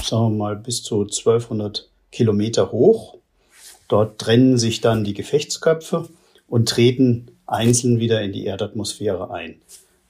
[0.02, 3.18] sagen wir mal, bis zu 1200 Kilometer hoch.
[3.88, 6.10] Dort trennen sich dann die Gefechtsköpfe
[6.48, 9.60] und treten einzeln wieder in die Erdatmosphäre ein.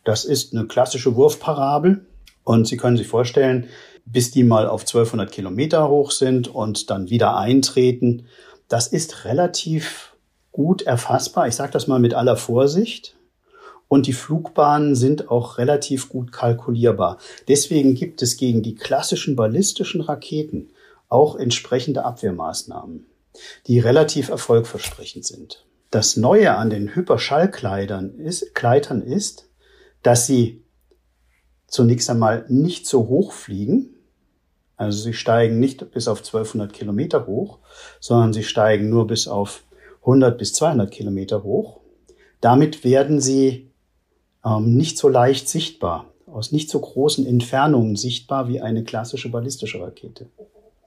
[0.04, 2.06] Das ist eine klassische Wurfparabel
[2.44, 3.70] und Sie können sich vorstellen,
[4.06, 8.26] bis die mal auf 1200 Kilometer hoch sind und dann wieder eintreten.
[8.68, 10.16] Das ist relativ
[10.52, 11.48] gut erfassbar.
[11.48, 13.16] Ich sage das mal mit aller Vorsicht.
[13.88, 17.20] Und die Flugbahnen sind auch relativ gut kalkulierbar.
[17.48, 20.72] Deswegen gibt es gegen die klassischen ballistischen Raketen
[21.10, 23.06] auch entsprechende Abwehrmaßnahmen,
[23.68, 25.66] die relativ erfolgversprechend sind.
[25.92, 29.48] Das Neue an den Hyperschallkleidern ist, Kleitern ist,
[30.02, 30.64] dass sie
[31.68, 33.93] zunächst einmal nicht so hoch fliegen,
[34.84, 37.60] Also sie steigen nicht bis auf 1200 Kilometer hoch,
[38.00, 39.64] sondern sie steigen nur bis auf
[40.02, 41.80] 100 bis 200 Kilometer hoch.
[42.42, 43.72] Damit werden sie
[44.46, 49.82] ähm, nicht so leicht sichtbar, aus nicht so großen Entfernungen sichtbar wie eine klassische ballistische
[49.82, 50.28] Rakete.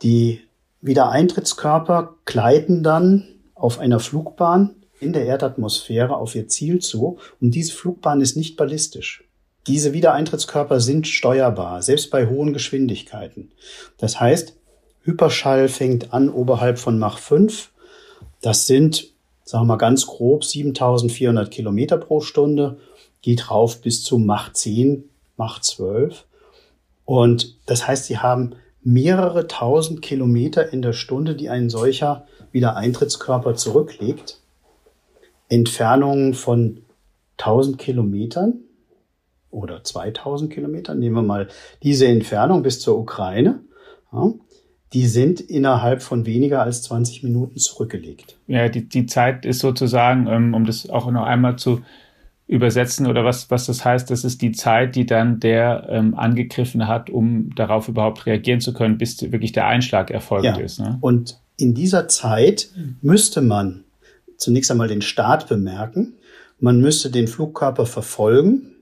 [0.02, 0.42] Die
[0.82, 7.72] Wiedereintrittskörper gleiten dann auf einer Flugbahn in der Erdatmosphäre auf ihr Ziel zu und diese
[7.72, 9.25] Flugbahn ist nicht ballistisch.
[9.66, 13.50] Diese Wiedereintrittskörper sind steuerbar, selbst bei hohen Geschwindigkeiten.
[13.98, 14.54] Das heißt,
[15.02, 17.70] Hyperschall fängt an oberhalb von Mach 5.
[18.42, 19.08] Das sind,
[19.44, 22.78] sagen wir mal ganz grob, 7400 Kilometer pro Stunde,
[23.22, 25.04] geht rauf bis zu Mach 10,
[25.36, 26.24] Mach 12.
[27.04, 33.56] Und das heißt, sie haben mehrere tausend Kilometer in der Stunde, die ein solcher Wiedereintrittskörper
[33.56, 34.40] zurücklegt.
[35.48, 36.82] Entfernungen von
[37.38, 38.60] 1000 Kilometern
[39.50, 41.48] oder 2000 Kilometern, nehmen wir mal
[41.82, 43.60] diese Entfernung bis zur Ukraine,
[44.12, 44.32] ja,
[44.92, 48.38] die sind innerhalb von weniger als 20 Minuten zurückgelegt.
[48.46, 51.82] Ja, die, die Zeit ist sozusagen, ähm, um das auch noch einmal zu
[52.46, 56.86] übersetzen oder was, was das heißt, das ist die Zeit, die dann der ähm, angegriffen
[56.86, 60.56] hat, um darauf überhaupt reagieren zu können, bis wirklich der Einschlag erfolgt ja.
[60.56, 60.78] ist.
[60.78, 60.98] Ne?
[61.00, 62.68] Und in dieser Zeit
[63.02, 63.84] müsste man
[64.36, 66.14] zunächst einmal den Start bemerken,
[66.60, 68.75] man müsste den Flugkörper verfolgen,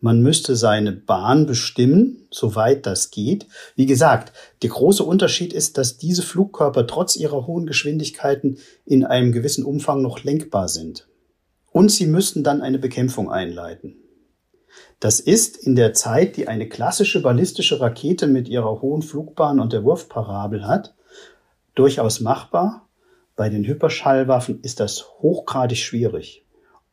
[0.00, 3.46] man müsste seine Bahn bestimmen, soweit das geht.
[3.76, 4.32] Wie gesagt,
[4.62, 10.02] der große Unterschied ist, dass diese Flugkörper trotz ihrer hohen Geschwindigkeiten in einem gewissen Umfang
[10.02, 11.08] noch lenkbar sind.
[11.72, 13.96] Und sie müssten dann eine Bekämpfung einleiten.
[15.00, 19.72] Das ist in der Zeit, die eine klassische ballistische Rakete mit ihrer hohen Flugbahn und
[19.72, 20.94] der Wurfparabel hat,
[21.74, 22.88] durchaus machbar.
[23.34, 26.45] Bei den Hyperschallwaffen ist das hochgradig schwierig.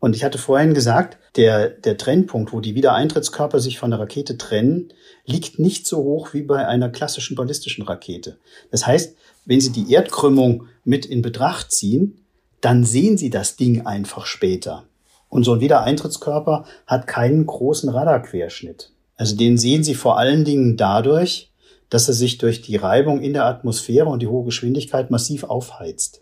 [0.03, 4.37] Und ich hatte vorhin gesagt, der, der Trennpunkt, wo die Wiedereintrittskörper sich von der Rakete
[4.37, 4.89] trennen,
[5.25, 8.35] liegt nicht so hoch wie bei einer klassischen ballistischen Rakete.
[8.69, 12.19] Das heißt, wenn Sie die Erdkrümmung mit in Betracht ziehen,
[12.59, 14.83] dann sehen Sie das Ding einfach später.
[15.29, 18.91] Und so ein Wiedereintrittskörper hat keinen großen Radarquerschnitt.
[19.15, 21.49] Also den sehen Sie vor allen Dingen dadurch,
[21.89, 26.19] dass er sich durch die Reibung in der Atmosphäre und die hohe Geschwindigkeit massiv aufheizt.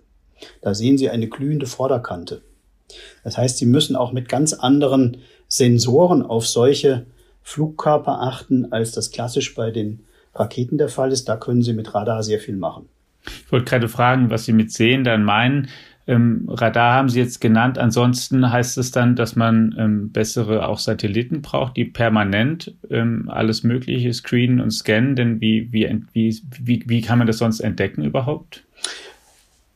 [0.61, 2.43] Da sehen Sie eine glühende Vorderkante.
[3.23, 7.05] Das heißt, Sie müssen auch mit ganz anderen Sensoren auf solche
[7.43, 10.01] Flugkörper achten, als das klassisch bei den
[10.35, 11.27] Raketen der Fall ist.
[11.27, 12.87] Da können Sie mit Radar sehr viel machen.
[13.25, 15.67] Ich wollte gerade fragen, was Sie mit Sehen dann meinen.
[16.07, 17.77] Ähm, Radar haben Sie jetzt genannt.
[17.77, 23.63] Ansonsten heißt es dann, dass man ähm, bessere auch Satelliten braucht, die permanent ähm, alles
[23.63, 25.15] Mögliche screenen und scannen.
[25.15, 28.63] Denn wie, wie, wie, wie, wie kann man das sonst entdecken überhaupt?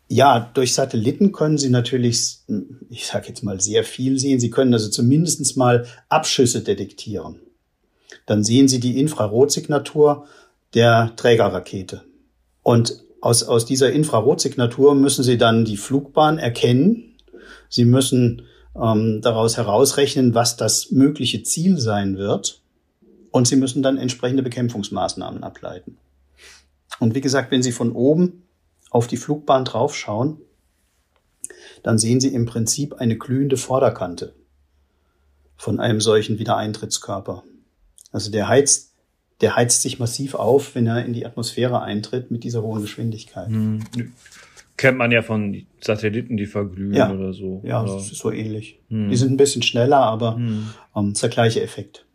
[0.08, 2.38] Ja, durch Satelliten können Sie natürlich,
[2.90, 4.40] ich sage jetzt mal, sehr viel sehen.
[4.40, 7.40] Sie können also zumindest mal Abschüsse detektieren.
[8.26, 10.28] Dann sehen Sie die Infrarotsignatur
[10.74, 12.04] der Trägerrakete.
[12.62, 17.16] Und aus, aus dieser Infrarotsignatur müssen Sie dann die Flugbahn erkennen.
[17.70, 18.44] Sie müssen
[18.80, 22.62] ähm, daraus herausrechnen, was das mögliche Ziel sein wird.
[23.32, 25.98] Und Sie müssen dann entsprechende Bekämpfungsmaßnahmen ableiten.
[27.00, 28.44] Und wie gesagt, wenn Sie von oben
[28.96, 30.38] auf die Flugbahn draufschauen,
[31.84, 34.34] dann sehen Sie im Prinzip eine glühende Vorderkante
[35.58, 37.44] von einem solchen Wiedereintrittskörper.
[38.14, 38.94] Also der heizt,
[39.42, 43.50] der heizt sich massiv auf, wenn er in die Atmosphäre eintritt mit dieser hohen Geschwindigkeit.
[43.50, 43.84] Hm.
[44.78, 47.12] Kennt man ja von Satelliten, die verglühen ja.
[47.12, 47.62] oder so.
[47.66, 47.96] Ja, oder?
[47.96, 48.80] das ist so ähnlich.
[48.88, 49.10] Hm.
[49.10, 50.70] Die sind ein bisschen schneller, aber hm.
[50.96, 52.06] ähm, ist der gleiche Effekt.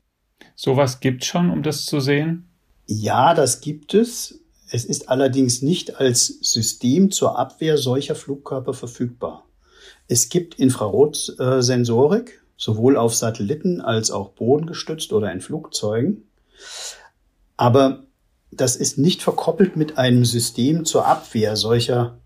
[0.54, 2.48] Sowas gibt schon, um das zu sehen?
[2.86, 4.40] Ja, das gibt es.
[4.70, 9.44] Es ist allerdings nicht als System zur Abwehr solcher Flugkörper verfügbar.
[10.06, 16.24] Es gibt Infrarotsensorik, sowohl auf Satelliten als auch bodengestützt oder in Flugzeugen.
[17.56, 18.04] Aber
[18.52, 22.18] das ist nicht verkoppelt mit einem System zur Abwehr solcher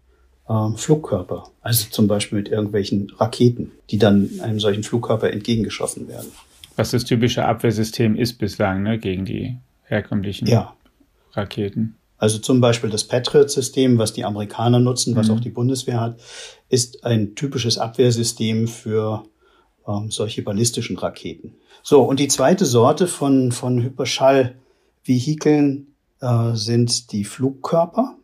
[0.48, 1.50] äh, Flugkörper.
[1.62, 6.30] Also zum Beispiel mit irgendwelchen Raketen, die dann einem solchen Flugkörper entgegengeschossen werden.
[6.76, 10.74] Was das typische Abwehrsystem ist bislang ne, gegen die herkömmlichen ja.
[11.32, 11.96] Raketen.
[12.16, 15.34] Also zum Beispiel das Patriot-System, was die Amerikaner nutzen, was mhm.
[15.34, 16.20] auch die Bundeswehr hat,
[16.68, 19.24] ist ein typisches Abwehrsystem für
[19.86, 21.56] ähm, solche ballistischen Raketen.
[21.82, 25.88] So, und die zweite Sorte von, von Hyperschallvehikeln
[26.20, 28.16] äh, sind die Flugkörper.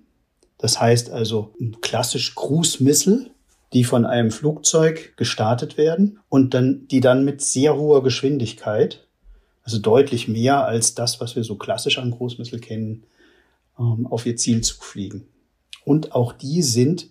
[0.57, 3.31] Das heißt also klassisch Cruise Missile,
[3.73, 9.07] die von einem Flugzeug gestartet werden und dann, die dann mit sehr hoher Geschwindigkeit,
[9.63, 13.05] also deutlich mehr als das, was wir so klassisch an Cruise Missile kennen,
[13.81, 15.27] ähm, auf ihr Ziel zu fliegen.
[15.85, 17.09] Und auch die sind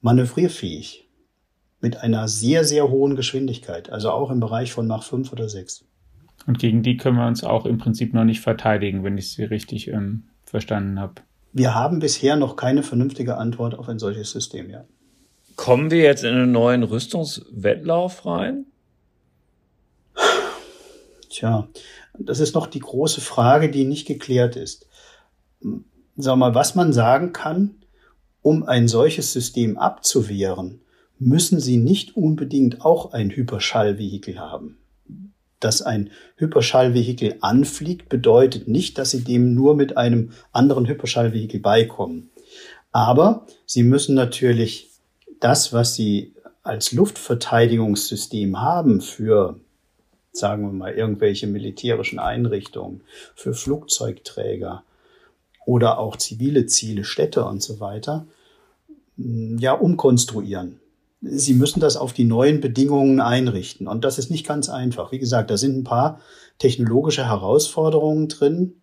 [0.00, 1.08] manövrierfähig
[1.80, 5.84] mit einer sehr, sehr hohen Geschwindigkeit, also auch im Bereich von Mach 5 oder 6.
[6.46, 9.44] Und gegen die können wir uns auch im Prinzip noch nicht verteidigen, wenn ich sie
[9.44, 11.22] richtig ähm, verstanden habe.
[11.52, 14.84] Wir haben bisher noch keine vernünftige Antwort auf ein solches System, ja.
[15.56, 18.66] Kommen wir jetzt in einen neuen Rüstungswettlauf rein?
[21.28, 21.68] Tja,
[22.18, 24.86] das ist noch die große Frage, die nicht geklärt ist.
[26.20, 27.76] Sag mal, was man sagen kann,
[28.42, 30.80] um ein solches System abzuwehren,
[31.20, 34.78] müssen Sie nicht unbedingt auch ein Hyperschallvehikel haben.
[35.60, 42.30] Dass ein Hyperschallvehikel anfliegt, bedeutet nicht, dass Sie dem nur mit einem anderen Hyperschallvehikel beikommen.
[42.90, 44.88] Aber Sie müssen natürlich
[45.38, 49.60] das, was Sie als Luftverteidigungssystem haben für
[50.32, 53.02] sagen wir mal, irgendwelche militärischen Einrichtungen,
[53.34, 54.84] für Flugzeugträger
[55.68, 58.26] oder auch zivile Ziele, Städte und so weiter,
[59.18, 60.80] mm, ja, umkonstruieren.
[61.20, 63.86] Sie müssen das auf die neuen Bedingungen einrichten.
[63.86, 65.12] Und das ist nicht ganz einfach.
[65.12, 66.20] Wie gesagt, da sind ein paar
[66.58, 68.80] technologische Herausforderungen drin,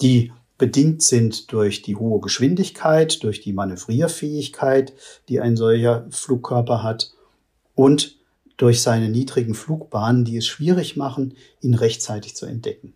[0.00, 4.94] die bedingt sind durch die hohe Geschwindigkeit, durch die Manövrierfähigkeit,
[5.28, 7.12] die ein solcher Flugkörper hat
[7.74, 8.16] und
[8.56, 12.94] durch seine niedrigen Flugbahnen, die es schwierig machen, ihn rechtzeitig zu entdecken.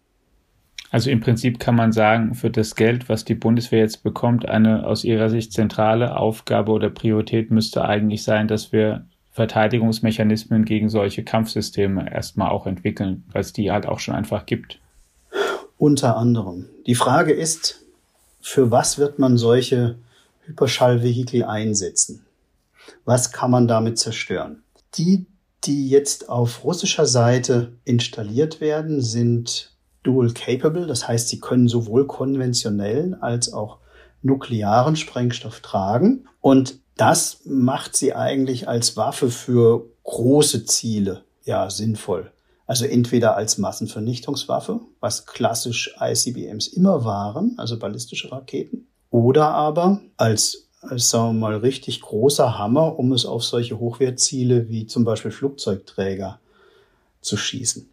[0.91, 4.87] Also im Prinzip kann man sagen, für das Geld, was die Bundeswehr jetzt bekommt, eine
[4.87, 11.23] aus ihrer Sicht zentrale Aufgabe oder Priorität müsste eigentlich sein, dass wir Verteidigungsmechanismen gegen solche
[11.23, 14.81] Kampfsysteme erstmal auch entwickeln, weil es die halt auch schon einfach gibt.
[15.79, 16.67] Unter anderem.
[16.87, 17.85] Die Frage ist,
[18.41, 19.97] für was wird man solche
[20.47, 22.27] Hyperschallvehikel einsetzen?
[23.05, 24.63] Was kann man damit zerstören?
[24.97, 25.27] Die
[25.65, 30.87] die jetzt auf russischer Seite installiert werden, sind dual capable.
[30.87, 33.79] Das heißt, sie können sowohl konventionellen als auch
[34.23, 36.27] nuklearen Sprengstoff tragen.
[36.41, 42.31] Und das macht sie eigentlich als Waffe für große Ziele ja sinnvoll.
[42.67, 50.69] Also entweder als Massenvernichtungswaffe, was klassisch ICBMs immer waren, also ballistische Raketen, oder aber als
[50.83, 55.31] als sagen wir mal richtig großer Hammer, um es auf solche Hochwertziele wie zum Beispiel
[55.31, 56.41] Flugzeugträger
[57.21, 57.90] zu schießen.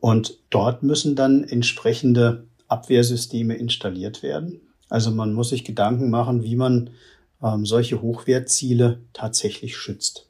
[0.00, 4.60] Und dort müssen dann entsprechende Abwehrsysteme installiert werden.
[4.88, 6.90] Also man muss sich Gedanken machen, wie man
[7.42, 10.26] ähm, solche Hochwertziele tatsächlich schützt.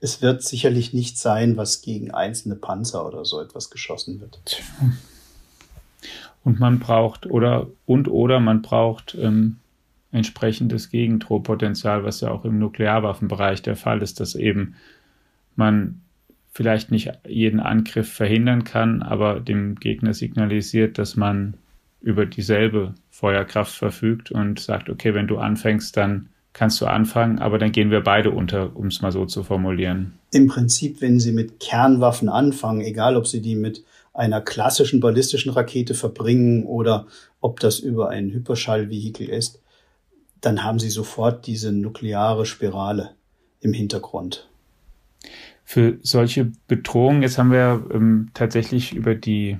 [0.00, 4.40] Es wird sicherlich nicht sein, was gegen einzelne Panzer oder so etwas geschossen wird.
[6.44, 9.58] Und man braucht oder und oder man braucht ähm,
[10.12, 14.74] entsprechendes Gegendrohpotenzial, was ja auch im Nuklearwaffenbereich der Fall ist, dass eben
[15.56, 16.00] man
[16.60, 21.54] vielleicht nicht jeden Angriff verhindern kann, aber dem Gegner signalisiert, dass man
[22.02, 27.56] über dieselbe Feuerkraft verfügt und sagt, okay, wenn du anfängst, dann kannst du anfangen, aber
[27.56, 30.18] dann gehen wir beide unter, um es mal so zu formulieren.
[30.32, 35.52] Im Prinzip, wenn Sie mit Kernwaffen anfangen, egal ob Sie die mit einer klassischen ballistischen
[35.52, 37.06] Rakete verbringen oder
[37.40, 39.62] ob das über ein Hyperschallvehikel ist,
[40.42, 43.12] dann haben sie sofort diese nukleare Spirale
[43.60, 44.49] im Hintergrund.
[45.72, 49.56] Für solche Bedrohungen, jetzt haben wir ähm, tatsächlich über die,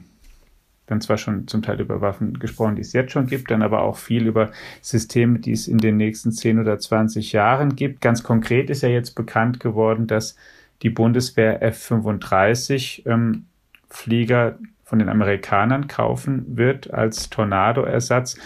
[0.86, 3.82] dann zwar schon zum Teil über Waffen gesprochen, die es jetzt schon gibt, dann aber
[3.82, 4.50] auch viel über
[4.82, 8.00] Systeme, die es in den nächsten 10 oder 20 Jahren gibt.
[8.00, 10.34] Ganz konkret ist ja jetzt bekannt geworden, dass
[10.82, 13.44] die Bundeswehr F-35 ähm,
[13.88, 18.36] Flieger von den Amerikanern kaufen wird als Tornado-Ersatz.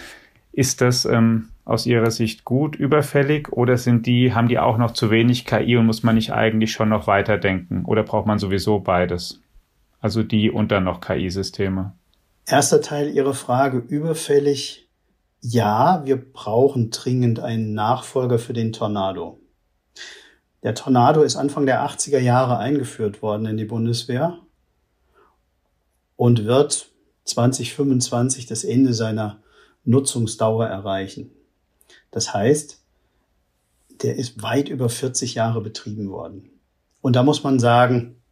[0.52, 4.92] Ist das ähm, aus Ihrer Sicht gut, überfällig oder sind die, haben die auch noch
[4.92, 8.80] zu wenig KI und muss man nicht eigentlich schon noch weiterdenken oder braucht man sowieso
[8.80, 9.40] beides?
[10.00, 11.94] Also die und dann noch KI-Systeme.
[12.46, 14.90] Erster Teil Ihrer Frage, überfällig.
[15.40, 19.40] Ja, wir brauchen dringend einen Nachfolger für den Tornado.
[20.62, 24.38] Der Tornado ist Anfang der 80er Jahre eingeführt worden in die Bundeswehr
[26.16, 26.90] und wird
[27.24, 29.42] 2025 das Ende seiner
[29.84, 31.30] Nutzungsdauer erreichen.
[32.14, 32.78] Das heißt,
[34.02, 36.48] der ist weit über 40 Jahre betrieben worden.
[37.00, 38.22] Und da muss man sagen,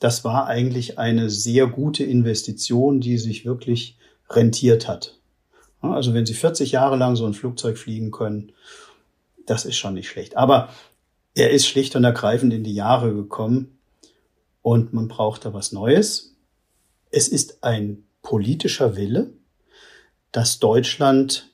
[0.00, 3.96] das war eigentlich eine sehr gute Investition, die sich wirklich
[4.28, 5.18] rentiert hat.
[5.80, 8.52] Also wenn Sie 40 Jahre lang so ein Flugzeug fliegen können,
[9.46, 10.36] das ist schon nicht schlecht.
[10.36, 10.68] Aber
[11.34, 13.78] er ist schlicht und ergreifend in die Jahre gekommen
[14.60, 16.36] und man braucht da was Neues.
[17.10, 19.32] Es ist ein politischer Wille,
[20.32, 21.50] dass Deutschland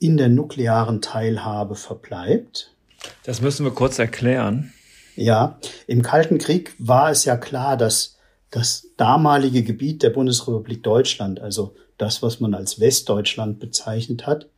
[0.00, 2.74] in der nuklearen Teilhabe verbleibt.
[3.22, 4.72] Das müssen wir kurz erklären.
[5.14, 8.16] Ja, im Kalten Krieg war es ja klar, dass
[8.50, 14.48] das damalige Gebiet der Bundesrepublik Deutschland, also das, was man als Westdeutschland bezeichnet hat,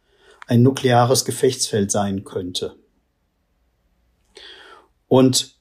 [0.47, 2.77] ein nukleares Gefechtsfeld sein könnte.
[5.09, 5.57] Und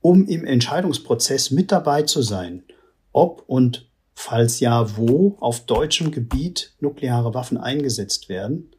[0.00, 2.64] um im Entscheidungsprozess mit dabei zu sein,
[3.12, 8.74] ob und falls ja wo auf deutschem Gebiet nukleare Waffen eingesetzt werden,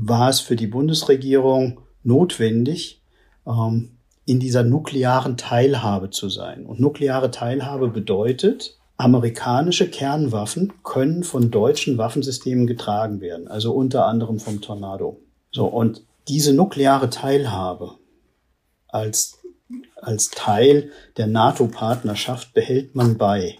[0.00, 3.02] war es für die Bundesregierung notwendig,
[3.46, 6.66] ähm, in dieser nuklearen Teilhabe zu sein.
[6.66, 14.38] Und nukleare Teilhabe bedeutet, amerikanische Kernwaffen können von deutschen Waffensystemen getragen werden, also unter anderem
[14.38, 15.20] vom Tornado.
[15.50, 17.92] So, und diese nukleare Teilhabe
[18.86, 19.38] als,
[19.96, 23.56] als Teil der NATO-Partnerschaft behält man bei,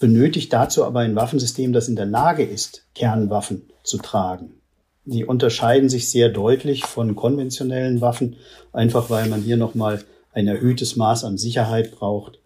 [0.00, 4.61] benötigt dazu aber ein Waffensystem, das in der Lage ist, Kernwaffen zu tragen.
[5.04, 8.36] Die unterscheiden sich sehr deutlich von konventionellen Waffen,
[8.72, 12.38] einfach weil man hier nochmal ein erhöhtes Maß an Sicherheit braucht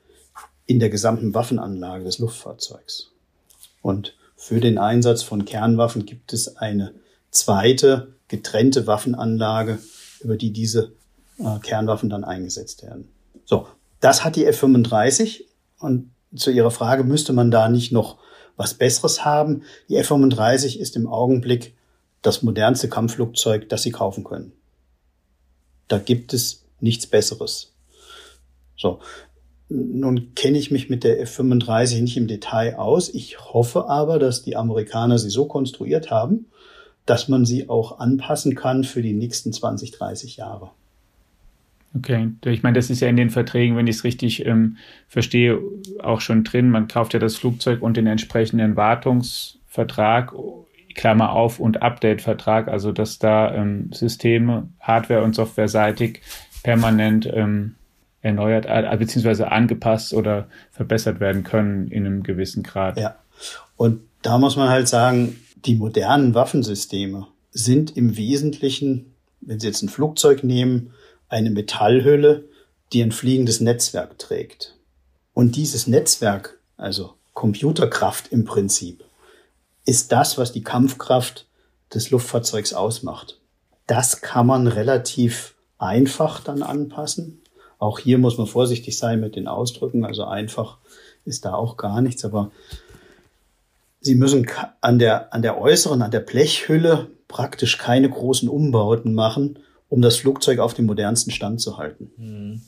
[0.64, 3.12] in der gesamten Waffenanlage des Luftfahrzeugs.
[3.82, 6.92] Und für den Einsatz von Kernwaffen gibt es eine
[7.30, 9.78] zweite getrennte Waffenanlage,
[10.20, 10.92] über die diese
[11.38, 13.08] äh, Kernwaffen dann eingesetzt werden.
[13.44, 13.68] So,
[14.00, 15.42] das hat die F-35
[15.78, 18.18] und zu Ihrer Frage müsste man da nicht noch
[18.56, 19.62] was Besseres haben.
[19.88, 21.75] Die F-35 ist im Augenblick
[22.26, 24.52] das modernste Kampfflugzeug, das Sie kaufen können.
[25.88, 27.72] Da gibt es nichts Besseres.
[28.76, 29.00] So.
[29.68, 33.12] Nun kenne ich mich mit der F-35 nicht im Detail aus.
[33.12, 36.46] Ich hoffe aber, dass die Amerikaner sie so konstruiert haben,
[37.04, 40.70] dass man sie auch anpassen kann für die nächsten 20, 30 Jahre.
[41.96, 44.76] Okay, ich meine, das ist ja in den Verträgen, wenn ich es richtig ähm,
[45.08, 45.60] verstehe,
[46.00, 46.70] auch schon drin.
[46.70, 50.32] Man kauft ja das Flugzeug und den entsprechenden Wartungsvertrag,
[50.96, 56.22] Klammer auf und Update-Vertrag, also dass da ähm, Systeme, Hardware- und Softwareseitig
[56.62, 57.76] permanent ähm,
[58.22, 62.98] erneuert, äh, beziehungsweise angepasst oder verbessert werden können in einem gewissen Grad.
[62.98, 63.16] Ja,
[63.76, 69.82] und da muss man halt sagen, die modernen Waffensysteme sind im Wesentlichen, wenn Sie jetzt
[69.82, 70.92] ein Flugzeug nehmen,
[71.28, 72.44] eine Metallhülle,
[72.92, 74.76] die ein fliegendes Netzwerk trägt.
[75.34, 79.04] Und dieses Netzwerk, also Computerkraft im Prinzip,
[79.86, 81.46] ist das, was die Kampfkraft
[81.94, 83.38] des Luftfahrzeugs ausmacht.
[83.86, 87.40] Das kann man relativ einfach dann anpassen.
[87.78, 90.04] Auch hier muss man vorsichtig sein mit den Ausdrücken.
[90.04, 90.78] Also einfach
[91.24, 92.50] ist da auch gar nichts, aber
[94.00, 94.46] Sie müssen
[94.80, 99.58] an der, an der äußeren, an der Blechhülle praktisch keine großen Umbauten machen,
[99.88, 102.12] um das Flugzeug auf dem modernsten Stand zu halten.
[102.16, 102.62] Hm.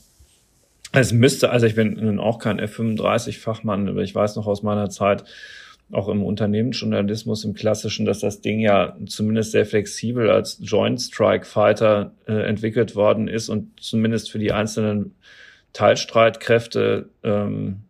[0.91, 4.89] Es müsste, also ich bin nun auch kein F-35-Fachmann, aber ich weiß noch aus meiner
[4.89, 5.23] Zeit,
[5.91, 11.45] auch im Unternehmensjournalismus im Klassischen, dass das Ding ja zumindest sehr flexibel als Joint Strike
[11.45, 15.15] Fighter äh, entwickelt worden ist und zumindest für die einzelnen
[15.73, 17.81] Teilstreitkräfte ähm,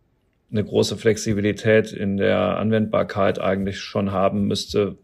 [0.51, 4.97] eine große Flexibilität in der Anwendbarkeit eigentlich schon haben müsste.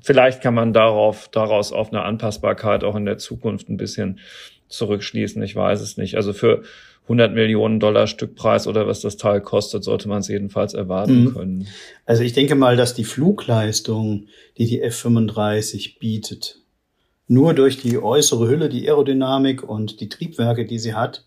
[0.00, 4.20] Vielleicht kann man darauf, daraus auf eine Anpassbarkeit auch in der Zukunft ein bisschen
[4.68, 5.42] zurückschließen.
[5.42, 6.16] Ich weiß es nicht.
[6.16, 6.62] Also für
[7.10, 11.34] 100 Millionen Dollar Stückpreis oder was das Teil kostet, sollte man es jedenfalls erwarten mhm.
[11.34, 11.68] können.
[12.06, 16.60] Also ich denke mal, dass die Flugleistung, die die F-35 bietet,
[17.26, 21.26] nur durch die äußere Hülle, die Aerodynamik und die Triebwerke, die sie hat,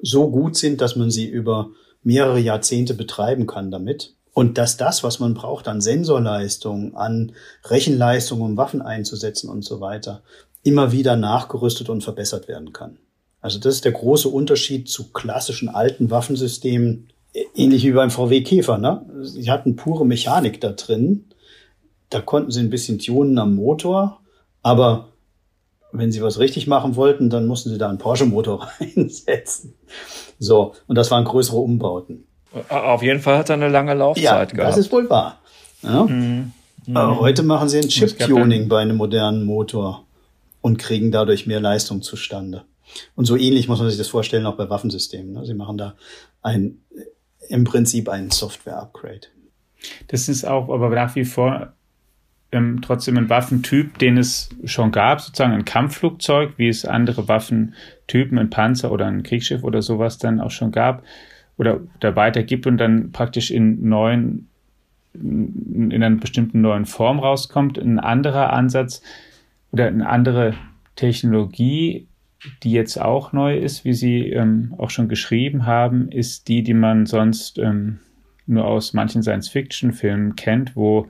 [0.00, 1.70] so gut sind, dass man sie über
[2.02, 4.14] mehrere Jahrzehnte betreiben kann damit.
[4.32, 7.32] Und dass das, was man braucht an Sensorleistung, an
[7.66, 10.22] Rechenleistung, um Waffen einzusetzen und so weiter,
[10.62, 12.98] immer wieder nachgerüstet und verbessert werden kann.
[13.44, 17.10] Also das ist der große Unterschied zu klassischen alten Waffensystemen,
[17.54, 18.78] ähnlich wie beim VW Käfer.
[18.78, 19.04] Ne?
[19.20, 21.26] Sie hatten pure Mechanik da drin.
[22.08, 24.20] Da konnten sie ein bisschen tunen am Motor,
[24.62, 25.10] aber
[25.92, 29.74] wenn sie was richtig machen wollten, dann mussten sie da einen Porsche-Motor reinsetzen.
[30.38, 32.26] So, und das waren größere Umbauten.
[32.70, 34.70] Auf jeden Fall hat er eine lange Laufzeit ja, gehabt.
[34.70, 35.40] Das ist wohl wahr.
[35.82, 36.04] Ja?
[36.04, 36.52] Mhm.
[36.94, 40.06] Aber heute machen sie ein Chip-Tuning bei einem modernen Motor
[40.62, 42.64] und kriegen dadurch mehr Leistung zustande.
[43.14, 45.32] Und so ähnlich muss man sich das vorstellen auch bei Waffensystemen.
[45.32, 45.44] Ne?
[45.44, 45.94] Sie machen da
[46.42, 46.78] ein,
[47.48, 49.28] im Prinzip ein Software-Upgrade.
[50.08, 51.72] Das ist auch aber nach wie vor
[52.52, 58.38] ähm, trotzdem ein Waffentyp, den es schon gab, sozusagen ein Kampfflugzeug, wie es andere Waffentypen,
[58.38, 61.02] ein Panzer oder ein Kriegsschiff oder sowas dann auch schon gab
[61.56, 64.48] oder da weiter gibt und dann praktisch in neuen,
[65.14, 67.78] in einer bestimmten neuen Form rauskommt.
[67.78, 69.02] Ein anderer Ansatz
[69.72, 70.54] oder eine andere
[70.96, 72.06] Technologie,
[72.62, 76.74] die jetzt auch neu ist, wie Sie ähm, auch schon geschrieben haben, ist die, die
[76.74, 78.00] man sonst ähm,
[78.46, 81.08] nur aus manchen Science-Fiction-Filmen kennt, wo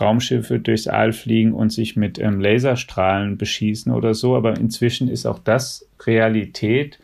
[0.00, 4.36] Raumschiffe durchs All fliegen und sich mit ähm, Laserstrahlen beschießen oder so.
[4.36, 6.98] Aber inzwischen ist auch das Realität.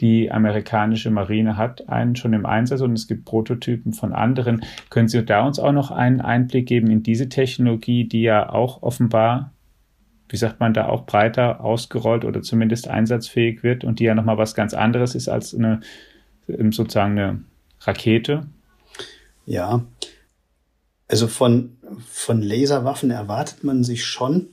[0.00, 4.64] Die amerikanische Marine hat einen schon im Einsatz und es gibt Prototypen von anderen.
[4.90, 8.82] Können Sie da uns auch noch einen Einblick geben in diese Technologie, die ja auch
[8.82, 9.52] offenbar,
[10.28, 14.38] wie sagt man da, auch breiter ausgerollt oder zumindest einsatzfähig wird und die ja nochmal
[14.38, 15.80] was ganz anderes ist als eine
[16.48, 17.40] ähm, sozusagen eine
[17.80, 18.46] Rakete?
[19.46, 19.84] Ja,
[21.08, 24.48] also von, von Laserwaffen erwartet man sich schon,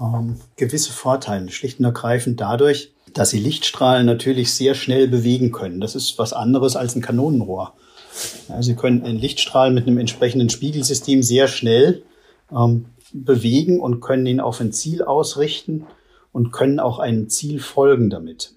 [0.00, 5.80] ähm, gewisse Vorteile, schlicht und ergreifend dadurch, dass sie Lichtstrahlen natürlich sehr schnell bewegen können.
[5.80, 7.74] Das ist was anderes als ein Kanonenrohr.
[8.48, 12.02] Ja, sie können einen Lichtstrahl mit einem entsprechenden Spiegelsystem sehr schnell
[12.50, 15.86] ähm, bewegen und können ihn auf ein Ziel ausrichten
[16.32, 18.52] und können auch einem Ziel folgen damit.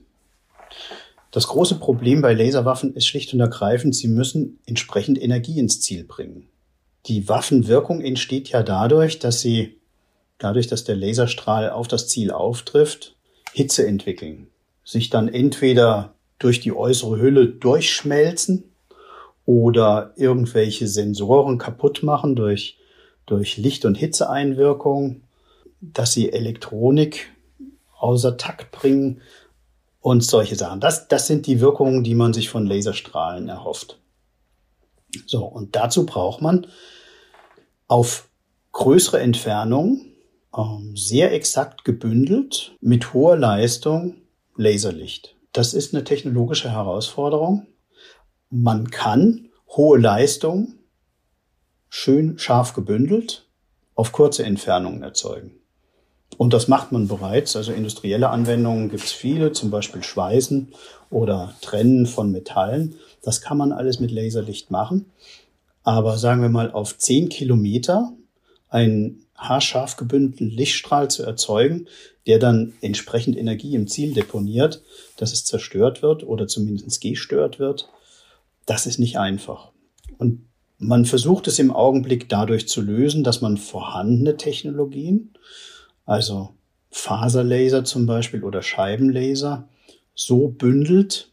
[1.32, 6.04] Das große Problem bei Laserwaffen ist schlicht und ergreifend, sie müssen entsprechend Energie ins Ziel
[6.04, 6.48] bringen.
[7.06, 9.78] Die Waffenwirkung entsteht ja dadurch, dass sie,
[10.40, 13.16] dadurch, dass der Laserstrahl auf das Ziel auftrifft,
[13.54, 14.48] Hitze entwickeln,
[14.84, 18.64] sich dann entweder durch die äußere Hülle durchschmelzen
[19.46, 22.78] oder irgendwelche Sensoren kaputt machen durch,
[23.28, 25.22] durch Licht- und Hitzeeinwirkung,
[25.80, 27.30] dass sie Elektronik
[28.00, 29.22] außer Takt bringen
[30.02, 30.80] und solche Sachen.
[30.80, 34.00] Das, das sind die Wirkungen, die man sich von Laserstrahlen erhofft.
[35.26, 36.68] So, und dazu braucht man
[37.88, 38.30] auf
[38.72, 40.06] größere Entfernung
[40.56, 44.16] ähm, sehr exakt gebündelt mit hoher Leistung
[44.56, 45.36] Laserlicht.
[45.52, 47.68] Das ist eine technologische Herausforderung.
[48.50, 50.77] Man kann hohe Leistung
[51.90, 53.46] schön scharf gebündelt
[53.96, 55.52] auf kurze Entfernungen erzeugen.
[56.38, 57.56] Und das macht man bereits.
[57.56, 60.74] Also industrielle Anwendungen gibt es viele, zum Beispiel Schweißen
[61.10, 62.96] oder Trennen von Metallen.
[63.24, 65.06] Das kann man alles mit Laserlicht machen.
[65.84, 68.14] Aber sagen wir mal auf zehn Kilometer
[68.70, 71.88] einen haarscharf gebündelten Lichtstrahl zu erzeugen,
[72.26, 74.84] der dann entsprechend Energie im Ziel deponiert,
[75.16, 77.90] dass es zerstört wird oder zumindest gestört wird,
[78.66, 79.72] das ist nicht einfach.
[80.18, 80.47] Und
[80.80, 85.32] man versucht es im Augenblick dadurch zu lösen, dass man vorhandene Technologien,
[86.06, 86.50] also
[86.92, 89.68] Faserlaser zum Beispiel oder Scheibenlaser,
[90.14, 91.32] so bündelt,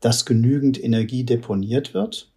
[0.00, 2.30] dass genügend Energie deponiert wird.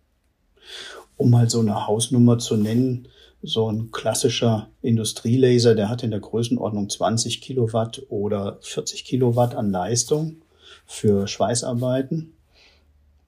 [1.17, 3.07] Um mal so eine Hausnummer zu nennen,
[3.41, 9.71] so ein klassischer Industrielaser, der hat in der Größenordnung 20 Kilowatt oder 40 Kilowatt an
[9.71, 10.41] Leistung
[10.85, 12.33] für Schweißarbeiten.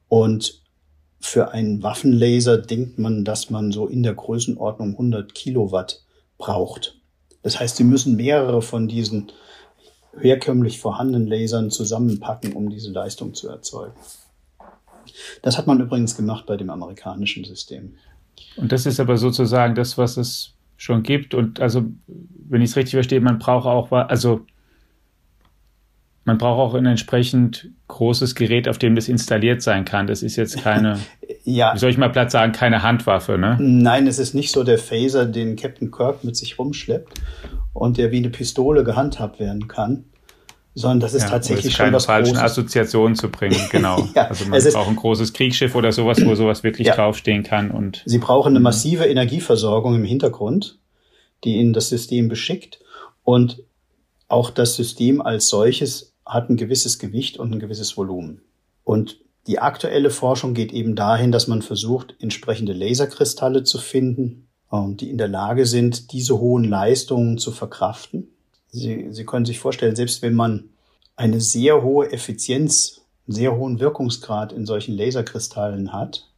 [0.08, 0.61] Und
[1.22, 6.04] für einen Waffenlaser denkt man, dass man so in der Größenordnung 100 Kilowatt
[6.38, 7.00] braucht.
[7.44, 9.32] Das heißt, Sie müssen mehrere von diesen
[10.20, 13.94] herkömmlich vorhandenen Lasern zusammenpacken, um diese Leistung zu erzeugen.
[15.42, 17.96] Das hat man übrigens gemacht bei dem amerikanischen System.
[18.58, 21.34] Und das ist aber sozusagen das, was es schon gibt.
[21.34, 24.42] Und also, wenn ich es richtig verstehe, man braucht auch, also
[26.24, 30.08] man braucht auch ein entsprechend großes Gerät, auf dem das installiert sein kann.
[30.08, 31.00] Das ist jetzt keine,
[31.44, 31.74] ja.
[31.74, 33.58] wie soll ich mal platt sagen, keine Handwaffe, ne?
[33.60, 37.20] Nein, es ist nicht so der Phaser, den Captain Kirk mit sich rumschleppt
[37.74, 40.06] und der wie eine Pistole gehandhabt werden kann,
[40.76, 42.52] sondern das ist ja, tatsächlich schon was falschen Großes.
[42.52, 44.08] Assoziationen zu bringen, genau.
[44.16, 46.96] ja, also man braucht ein großes Kriegsschiff oder sowas, wo sowas wirklich ja.
[46.96, 48.04] draufstehen kann und.
[48.06, 50.78] Sie brauchen eine massive Energieversorgung im Hintergrund,
[51.44, 52.80] die Ihnen das System beschickt
[53.24, 53.64] und
[54.28, 58.42] auch das System als solches hat ein gewisses Gewicht und ein gewisses Volumen.
[58.84, 64.98] Und die aktuelle Forschung geht eben dahin, dass man versucht, entsprechende Laserkristalle zu finden, ähm,
[64.98, 68.28] die in der Lage sind, diese hohen Leistungen zu verkraften.
[68.70, 70.70] Sie, Sie können sich vorstellen, selbst wenn man
[71.16, 76.30] eine sehr hohe Effizienz, einen sehr hohen Wirkungsgrad in solchen Laserkristallen hat,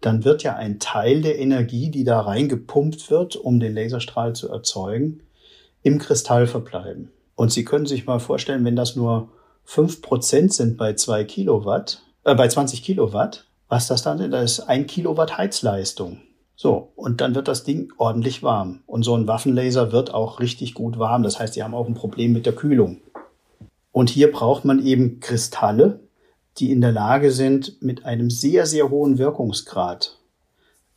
[0.00, 4.48] dann wird ja ein Teil der Energie, die da reingepumpt wird, um den Laserstrahl zu
[4.48, 5.22] erzeugen,
[5.82, 7.10] im Kristall verbleiben.
[7.40, 9.30] Und Sie können sich mal vorstellen, wenn das nur
[9.64, 14.52] fünf Prozent sind bei zwei Kilowatt, äh, bei 20 Kilowatt, was das dann ist, das
[14.58, 16.18] ist ein Kilowatt Heizleistung.
[16.54, 18.80] So, und dann wird das Ding ordentlich warm.
[18.84, 21.22] Und so ein Waffenlaser wird auch richtig gut warm.
[21.22, 23.00] Das heißt, Sie haben auch ein Problem mit der Kühlung.
[23.90, 26.00] Und hier braucht man eben Kristalle,
[26.58, 30.18] die in der Lage sind, mit einem sehr, sehr hohen Wirkungsgrad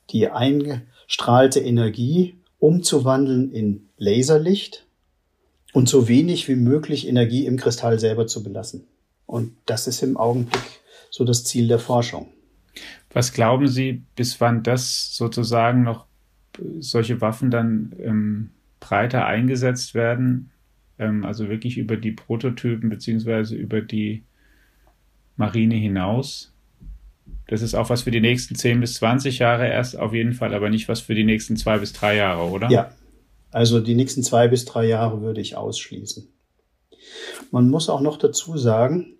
[0.09, 4.82] die eingestrahlte Energie umzuwandeln in Laserlicht
[5.73, 8.85] und so wenig wie möglich Energie im Kristall selber zu belassen.
[9.25, 10.63] Und das ist im Augenblick
[11.09, 12.27] so das Ziel der Forschung.
[13.11, 16.05] Was glauben Sie, bis wann das sozusagen noch
[16.79, 18.49] solche Waffen dann ähm,
[18.79, 20.51] breiter eingesetzt werden?
[20.99, 24.23] Ähm, also wirklich über die Prototypen beziehungsweise über die
[25.35, 26.53] Marine hinaus?
[27.47, 30.53] Das ist auch was für die nächsten 10 bis 20 Jahre erst auf jeden Fall,
[30.53, 32.69] aber nicht was für die nächsten zwei bis drei Jahre, oder?
[32.69, 32.91] Ja,
[33.53, 36.27] also die nächsten zwei bis drei Jahre würde ich ausschließen.
[37.51, 39.19] Man muss auch noch dazu sagen,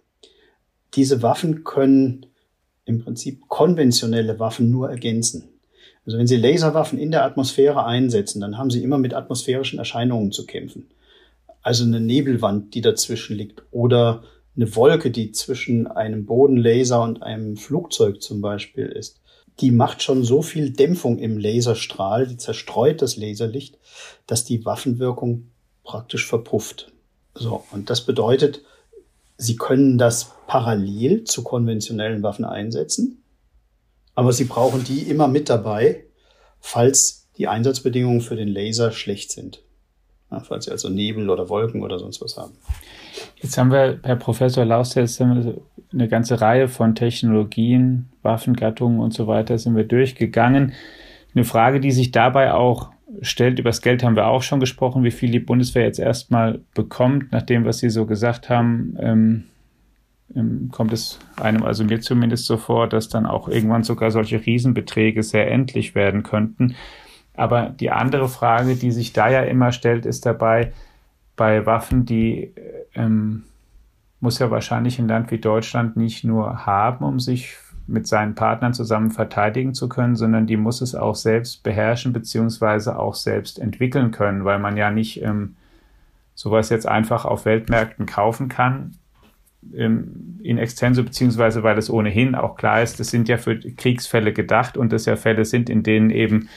[0.96, 2.26] diese Waffen können
[2.86, 5.50] im Prinzip konventionelle Waffen nur ergänzen.
[6.06, 10.32] Also wenn Sie Laserwaffen in der Atmosphäre einsetzen, dann haben Sie immer mit atmosphärischen Erscheinungen
[10.32, 10.88] zu kämpfen.
[11.62, 14.24] Also eine Nebelwand, die dazwischen liegt oder
[14.56, 19.23] eine Wolke, die zwischen einem Bodenlaser und einem Flugzeug zum Beispiel ist
[19.60, 23.78] die macht schon so viel Dämpfung im Laserstrahl, die zerstreut das Laserlicht,
[24.28, 25.50] dass die Waffenwirkung
[25.84, 26.92] praktisch verpufft.
[27.36, 28.62] So, und das bedeutet,
[29.38, 33.24] sie können das parallel zu konventionellen Waffen einsetzen,
[34.16, 36.06] aber sie brauchen die immer mit dabei,
[36.60, 39.62] falls die Einsatzbedingungen für den Laser schlecht sind.
[40.32, 42.54] Ja, falls sie also Nebel oder Wolken oder sonst was haben.
[43.42, 44.96] Jetzt haben wir, Herr Professor Laus,
[45.94, 50.74] eine ganze Reihe von Technologien, Waffengattungen und so weiter sind wir durchgegangen.
[51.36, 52.92] Eine Frage, die sich dabei auch
[53.22, 56.62] stellt, über das Geld haben wir auch schon gesprochen, wie viel die Bundeswehr jetzt erstmal
[56.74, 58.98] bekommt, nach dem, was Sie so gesagt haben.
[59.00, 59.44] Ähm,
[60.36, 64.44] ähm, kommt es einem, also mir zumindest so vor, dass dann auch irgendwann sogar solche
[64.44, 66.76] Riesenbeträge sehr endlich werden könnten.
[67.36, 70.72] Aber die andere Frage, die sich da ja immer stellt, ist dabei,
[71.36, 72.52] bei Waffen, die
[72.94, 73.44] ähm,
[74.24, 77.58] muss ja wahrscheinlich ein Land wie Deutschland nicht nur haben, um sich
[77.88, 82.98] mit seinen Partnern zusammen verteidigen zu können, sondern die muss es auch selbst beherrschen beziehungsweise
[82.98, 85.58] auch selbst entwickeln können, weil man ja nicht ähm,
[86.36, 88.94] sowas jetzt einfach auf Weltmärkten kaufen kann
[89.76, 94.32] ähm, in extenso, beziehungsweise weil es ohnehin auch klar ist, das sind ja für Kriegsfälle
[94.32, 96.48] gedacht und das ja Fälle sind, in denen eben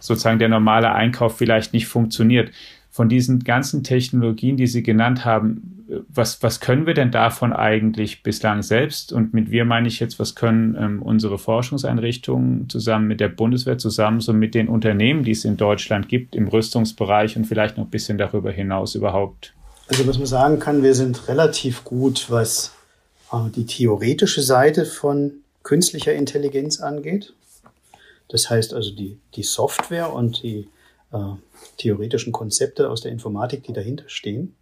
[0.00, 2.52] sozusagen der normale Einkauf vielleicht nicht funktioniert.
[2.94, 8.22] Von diesen ganzen Technologien, die Sie genannt haben, was, was können wir denn davon eigentlich
[8.22, 9.12] bislang selbst?
[9.12, 13.78] Und mit wir meine ich jetzt, was können ähm, unsere Forschungseinrichtungen zusammen mit der Bundeswehr,
[13.78, 17.86] zusammen so mit den Unternehmen, die es in Deutschland gibt, im Rüstungsbereich und vielleicht noch
[17.86, 19.54] ein bisschen darüber hinaus überhaupt?
[19.88, 22.74] Also was man sagen kann, wir sind relativ gut, was
[23.32, 25.32] äh, die theoretische Seite von
[25.64, 27.32] künstlicher Intelligenz angeht.
[28.28, 30.68] Das heißt also die, die Software und die
[31.14, 31.36] äh,
[31.78, 34.54] theoretischen Konzepte aus der Informatik, die dahinter stehen.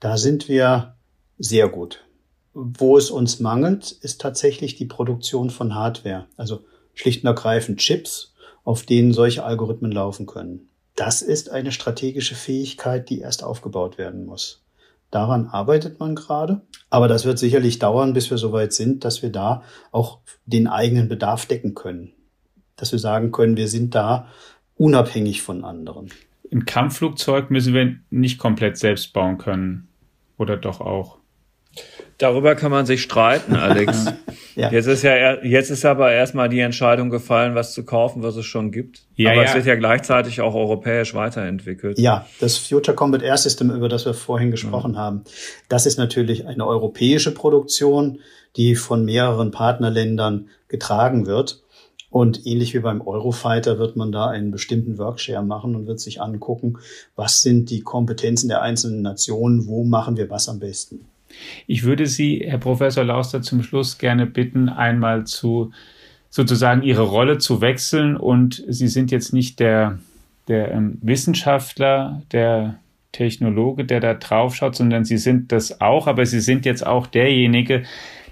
[0.00, 0.94] Da sind wir
[1.38, 2.04] sehr gut.
[2.52, 6.64] Wo es uns mangelt, ist tatsächlich die Produktion von Hardware, also
[6.94, 8.34] schlicht und ergreifend Chips,
[8.64, 10.68] auf denen solche Algorithmen laufen können.
[10.94, 14.62] Das ist eine strategische Fähigkeit, die erst aufgebaut werden muss.
[15.10, 16.62] Daran arbeitet man gerade.
[16.90, 19.62] Aber das wird sicherlich dauern, bis wir soweit sind, dass wir da
[19.92, 22.12] auch den eigenen Bedarf decken können
[22.76, 24.28] dass wir sagen können, wir sind da
[24.76, 26.10] unabhängig von anderen.
[26.52, 29.88] Ein Kampfflugzeug müssen wir nicht komplett selbst bauen können.
[30.38, 31.18] Oder doch auch?
[32.18, 34.06] Darüber kann man sich streiten, Alex.
[34.54, 34.70] ja.
[34.70, 38.46] Jetzt ist ja jetzt ist aber erstmal die Entscheidung gefallen, was zu kaufen, was es
[38.46, 39.02] schon gibt.
[39.16, 39.48] Ja, aber ja.
[39.48, 41.98] es wird ja gleichzeitig auch europäisch weiterentwickelt.
[41.98, 44.98] Ja, das Future Combat Air System, über das wir vorhin gesprochen mhm.
[44.98, 45.24] haben,
[45.68, 48.20] das ist natürlich eine europäische Produktion,
[48.56, 51.62] die von mehreren Partnerländern getragen wird.
[52.16, 56.22] Und ähnlich wie beim Eurofighter wird man da einen bestimmten Workshare machen und wird sich
[56.22, 56.78] angucken,
[57.14, 61.04] was sind die Kompetenzen der einzelnen Nationen, wo machen wir was am besten.
[61.66, 65.72] Ich würde Sie, Herr Professor Lauster, zum Schluss gerne bitten, einmal zu
[66.30, 68.16] sozusagen Ihre Rolle zu wechseln.
[68.16, 69.98] Und Sie sind jetzt nicht der,
[70.48, 72.78] der ähm, Wissenschaftler, der
[73.12, 77.82] Technologe, der da draufschaut, sondern Sie sind das auch, aber Sie sind jetzt auch derjenige,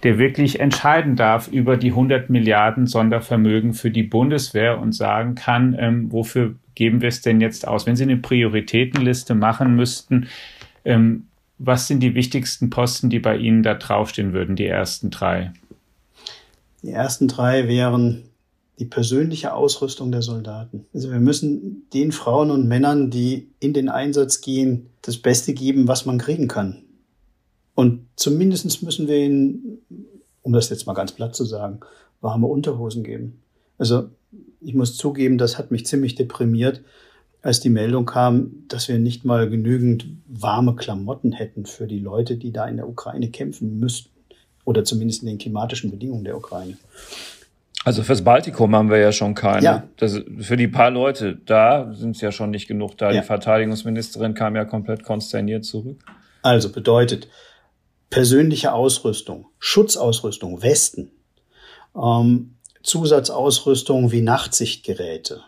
[0.05, 5.75] der wirklich entscheiden darf über die 100 Milliarden Sondervermögen für die Bundeswehr und sagen kann,
[5.79, 7.87] ähm, wofür geben wir es denn jetzt aus?
[7.87, 10.29] Wenn Sie eine Prioritätenliste machen müssten,
[10.85, 11.29] ähm,
[11.59, 15.53] was sind die wichtigsten Posten, die bei Ihnen da draufstehen würden, die ersten drei?
[16.83, 18.25] Die ersten drei wären
[18.79, 20.85] die persönliche Ausrüstung der Soldaten.
[20.93, 25.89] Also wir müssen den Frauen und Männern, die in den Einsatz gehen, das Beste geben,
[25.89, 26.84] was man kriegen kann.
[27.75, 29.79] Und zumindest müssen wir ihnen,
[30.43, 31.81] um das jetzt mal ganz platt zu sagen,
[32.21, 33.43] warme Unterhosen geben.
[33.79, 34.11] Also
[34.61, 36.83] ich muss zugeben, das hat mich ziemlich deprimiert,
[37.43, 42.37] als die Meldung kam, dass wir nicht mal genügend warme Klamotten hätten für die Leute,
[42.37, 44.11] die da in der Ukraine kämpfen müssten.
[44.65, 46.79] Oder zumindest in den klimatischen Bedingungen der Ukraine.
[47.85, 49.63] Also fürs Baltikum haben wir ja schon keine.
[49.63, 49.89] Ja.
[49.99, 53.11] Das, für die paar Leute da sind es ja schon nicht genug da.
[53.11, 53.21] Ja.
[53.21, 55.99] Die Verteidigungsministerin kam ja komplett konsterniert zurück.
[56.41, 57.29] Also bedeutet,
[58.11, 61.11] persönliche Ausrüstung, Schutzausrüstung, Westen,
[61.97, 65.43] ähm, Zusatzausrüstung wie Nachtsichtgeräte,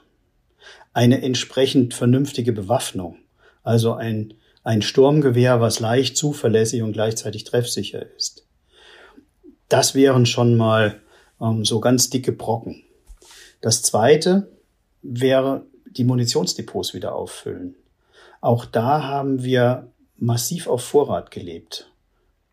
[0.92, 3.18] eine entsprechend vernünftige Bewaffnung,
[3.62, 4.34] also ein,
[4.64, 8.46] ein Sturmgewehr, was leicht zuverlässig und gleichzeitig treffsicher ist.
[9.68, 11.00] Das wären schon mal
[11.40, 12.84] ähm, so ganz dicke Brocken.
[13.60, 14.50] Das zweite
[15.02, 17.74] wäre die Munitionsdepots wieder auffüllen.
[18.40, 21.90] Auch da haben wir massiv auf Vorrat gelebt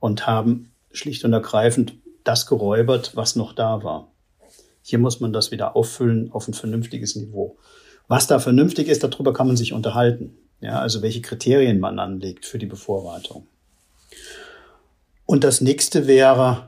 [0.04, 1.94] und haben schlicht und ergreifend
[2.26, 4.12] das geräubert, was noch da war.
[4.82, 7.58] Hier muss man das wieder auffüllen auf ein vernünftiges Niveau.
[8.10, 10.36] Was da vernünftig ist, darüber kann man sich unterhalten.
[10.60, 13.48] Ja, also welche Kriterien man anlegt für die Bevorratung.
[15.26, 16.68] Und das nächste wäre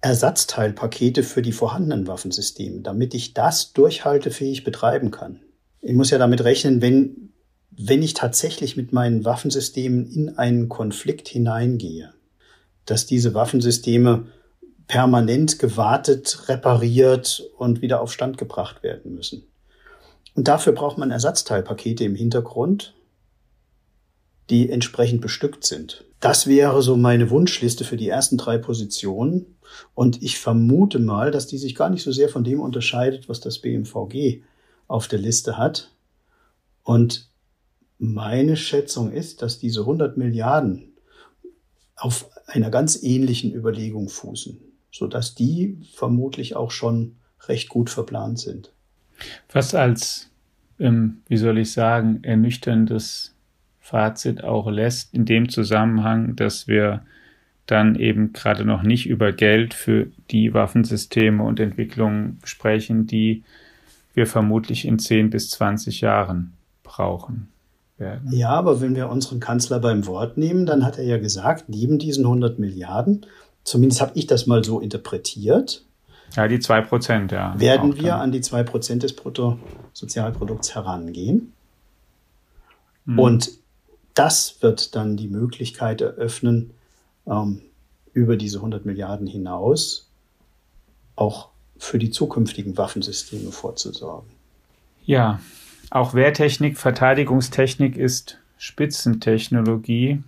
[0.00, 5.40] Ersatzteilpakete für die vorhandenen Waffensysteme, damit ich das durchhaltefähig betreiben kann.
[5.82, 7.34] Ich muss ja damit rechnen, wenn
[7.82, 12.12] wenn ich tatsächlich mit meinen Waffensystemen in einen Konflikt hineingehe,
[12.90, 14.26] dass diese Waffensysteme
[14.88, 19.44] permanent gewartet, repariert und wieder auf Stand gebracht werden müssen.
[20.34, 22.94] Und dafür braucht man Ersatzteilpakete im Hintergrund,
[24.50, 26.04] die entsprechend bestückt sind.
[26.18, 29.56] Das wäre so meine Wunschliste für die ersten drei Positionen.
[29.94, 33.38] Und ich vermute mal, dass die sich gar nicht so sehr von dem unterscheidet, was
[33.38, 34.42] das BMVG
[34.88, 35.92] auf der Liste hat.
[36.82, 37.30] Und
[37.98, 40.90] meine Schätzung ist, dass diese 100 Milliarden
[42.00, 44.58] auf einer ganz ähnlichen Überlegung fußen,
[44.90, 47.16] sodass die vermutlich auch schon
[47.48, 48.72] recht gut verplant sind.
[49.52, 50.30] Was als,
[50.78, 53.34] ähm, wie soll ich sagen, ernüchterndes
[53.78, 57.04] Fazit auch lässt, in dem Zusammenhang, dass wir
[57.66, 63.44] dann eben gerade noch nicht über Geld für die Waffensysteme und Entwicklungen sprechen, die
[64.12, 67.49] wir vermutlich in 10 bis 20 Jahren brauchen
[68.00, 68.32] werden.
[68.32, 71.98] Ja, aber wenn wir unseren Kanzler beim Wort nehmen, dann hat er ja gesagt, neben
[71.98, 73.26] diesen 100 Milliarden,
[73.62, 75.84] zumindest habe ich das mal so interpretiert,
[76.36, 77.58] ja, die 2 Prozent, ja.
[77.58, 81.52] Werden wir an die 2 Prozent des Bruttosozialprodukts herangehen.
[83.06, 83.18] Hm.
[83.18, 83.50] Und
[84.14, 86.70] das wird dann die Möglichkeit eröffnen,
[87.26, 87.62] ähm,
[88.12, 90.08] über diese 100 Milliarden hinaus
[91.16, 91.48] auch
[91.78, 94.30] für die zukünftigen Waffensysteme vorzusorgen.
[95.04, 95.40] Ja,
[95.90, 100.22] auch Wehrtechnik, Verteidigungstechnik ist Spitzentechnologie.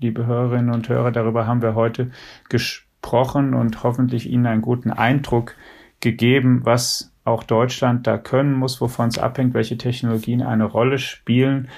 [0.00, 2.10] Liebe Hörerinnen und Hörer, darüber haben wir heute
[2.48, 5.54] gesprochen und hoffentlich Ihnen einen guten Eindruck
[6.00, 11.68] gegeben, was auch Deutschland da können muss, wovon es abhängt, welche Technologien eine Rolle spielen.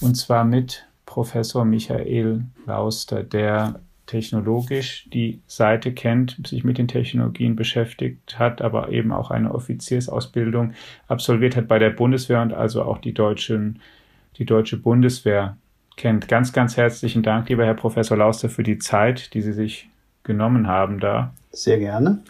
[0.00, 7.56] Und zwar mit Professor Michael Lauster, der technologisch die Seite kennt, sich mit den Technologien
[7.56, 10.74] beschäftigt hat, aber eben auch eine Offiziersausbildung
[11.08, 13.80] absolviert hat bei der Bundeswehr und also auch die deutschen,
[14.36, 15.56] die deutsche Bundeswehr
[15.96, 16.28] kennt.
[16.28, 19.88] Ganz, ganz herzlichen Dank, lieber Herr Professor Lauster, für die Zeit, die Sie sich
[20.22, 21.32] genommen haben da.
[21.50, 22.22] Sehr gerne.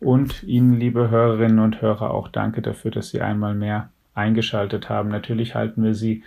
[0.00, 5.08] Und Ihnen, liebe Hörerinnen und Hörer, auch danke dafür, dass Sie einmal mehr eingeschaltet haben.
[5.08, 6.22] Natürlich halten wir Sie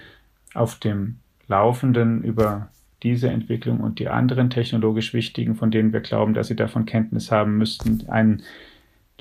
[0.53, 2.69] auf dem Laufenden über
[3.03, 7.31] diese Entwicklung und die anderen technologisch wichtigen, von denen wir glauben, dass sie davon Kenntnis
[7.31, 8.07] haben müssten.
[8.09, 8.43] Einen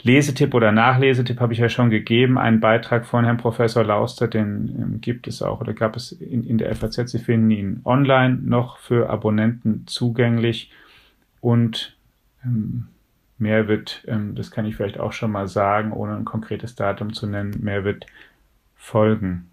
[0.03, 4.75] Lesetipp oder Nachlesetipp habe ich ja schon gegeben, einen Beitrag von Herrn Professor Lauster, den
[4.79, 7.11] ähm, gibt es auch oder gab es in, in der FAZ.
[7.11, 10.71] Sie finden ihn online noch für Abonnenten zugänglich
[11.41, 11.97] und
[12.45, 12.87] ähm,
[13.39, 17.13] mehr wird, ähm, das kann ich vielleicht auch schon mal sagen, ohne ein konkretes Datum
[17.13, 18.07] zu nennen, mehr wird
[18.77, 19.47] folgen.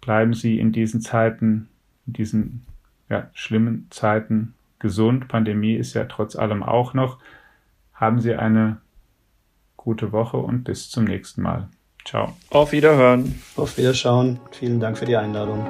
[0.00, 1.68] Bleiben Sie in diesen Zeiten,
[2.06, 2.66] in diesen
[3.12, 5.28] ja, schlimmen Zeiten gesund.
[5.28, 7.18] Pandemie ist ja trotz allem auch noch.
[7.92, 8.78] Haben Sie eine
[9.76, 11.68] gute Woche und bis zum nächsten Mal.
[12.04, 12.34] Ciao.
[12.50, 13.40] Auf Wiederhören.
[13.54, 14.40] Auf Wiederschauen.
[14.50, 15.64] Vielen Dank für die Einladung.